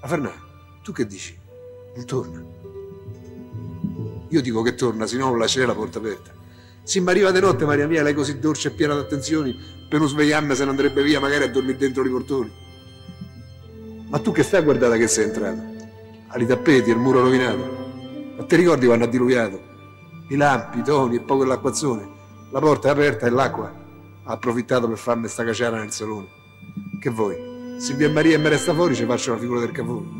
Ma 0.00 0.08
Fernando, 0.08 0.40
tu 0.82 0.92
che 0.92 1.06
dici? 1.06 1.38
Non 1.96 2.04
torna. 2.06 2.42
Io 4.28 4.40
dico 4.40 4.62
che 4.62 4.74
torna, 4.74 5.06
se 5.06 5.16
no 5.18 5.26
non 5.26 5.38
lascerei 5.38 5.66
la 5.66 5.74
porta 5.74 5.98
aperta. 5.98 6.32
Sì, 6.82 7.00
ma 7.00 7.10
arriva 7.10 7.30
di 7.30 7.40
notte, 7.40 7.64
Maria 7.64 7.86
mia, 7.86 8.02
lei 8.02 8.14
così 8.14 8.38
dolce 8.38 8.68
e 8.68 8.70
piena 8.72 8.94
d'attenzioni, 8.94 9.56
per 9.88 9.98
non 9.98 10.08
svegliarmi 10.08 10.54
se 10.54 10.64
ne 10.64 10.70
andrebbe 10.70 11.02
via 11.02 11.20
magari 11.20 11.44
a 11.44 11.48
dormire 11.48 11.78
dentro 11.78 12.04
i 12.04 12.10
portoni. 12.10 12.52
Ma 14.08 14.18
tu 14.18 14.32
che 14.32 14.42
stai 14.42 14.60
a 14.60 14.62
guardare 14.64 14.98
che 14.98 15.06
sei 15.06 15.24
entrata? 15.24 15.62
Ai 16.28 16.46
tappeti, 16.46 16.90
il 16.90 16.96
muro 16.96 17.20
rovinato. 17.20 18.34
Ma 18.36 18.44
ti 18.44 18.56
ricordi 18.56 18.86
quando 18.86 19.04
ha 19.04 19.08
diluviato? 19.08 19.60
I 20.28 20.36
lampi, 20.36 20.78
i 20.78 20.82
toni 20.82 21.16
e 21.16 21.20
poi 21.20 21.36
quell'acquazzone. 21.38 22.08
La 22.50 22.60
porta 22.60 22.88
è 22.88 22.90
aperta 22.90 23.26
e 23.26 23.30
l'acqua 23.30 23.72
ha 24.22 24.32
approfittato 24.32 24.88
per 24.88 24.98
farmi 24.98 25.28
sta 25.28 25.44
caciara 25.44 25.78
nel 25.78 25.92
salone. 25.92 26.28
Che 27.00 27.10
vuoi? 27.10 27.36
Silvia 27.78 28.08
e 28.08 28.10
Maria 28.10 28.34
e 28.34 28.38
me 28.38 28.48
resta 28.48 28.74
fuori, 28.74 28.94
ci 28.94 29.04
faccio 29.04 29.32
la 29.32 29.38
figura 29.38 29.60
del 29.60 29.70
cavolo. 29.70 30.19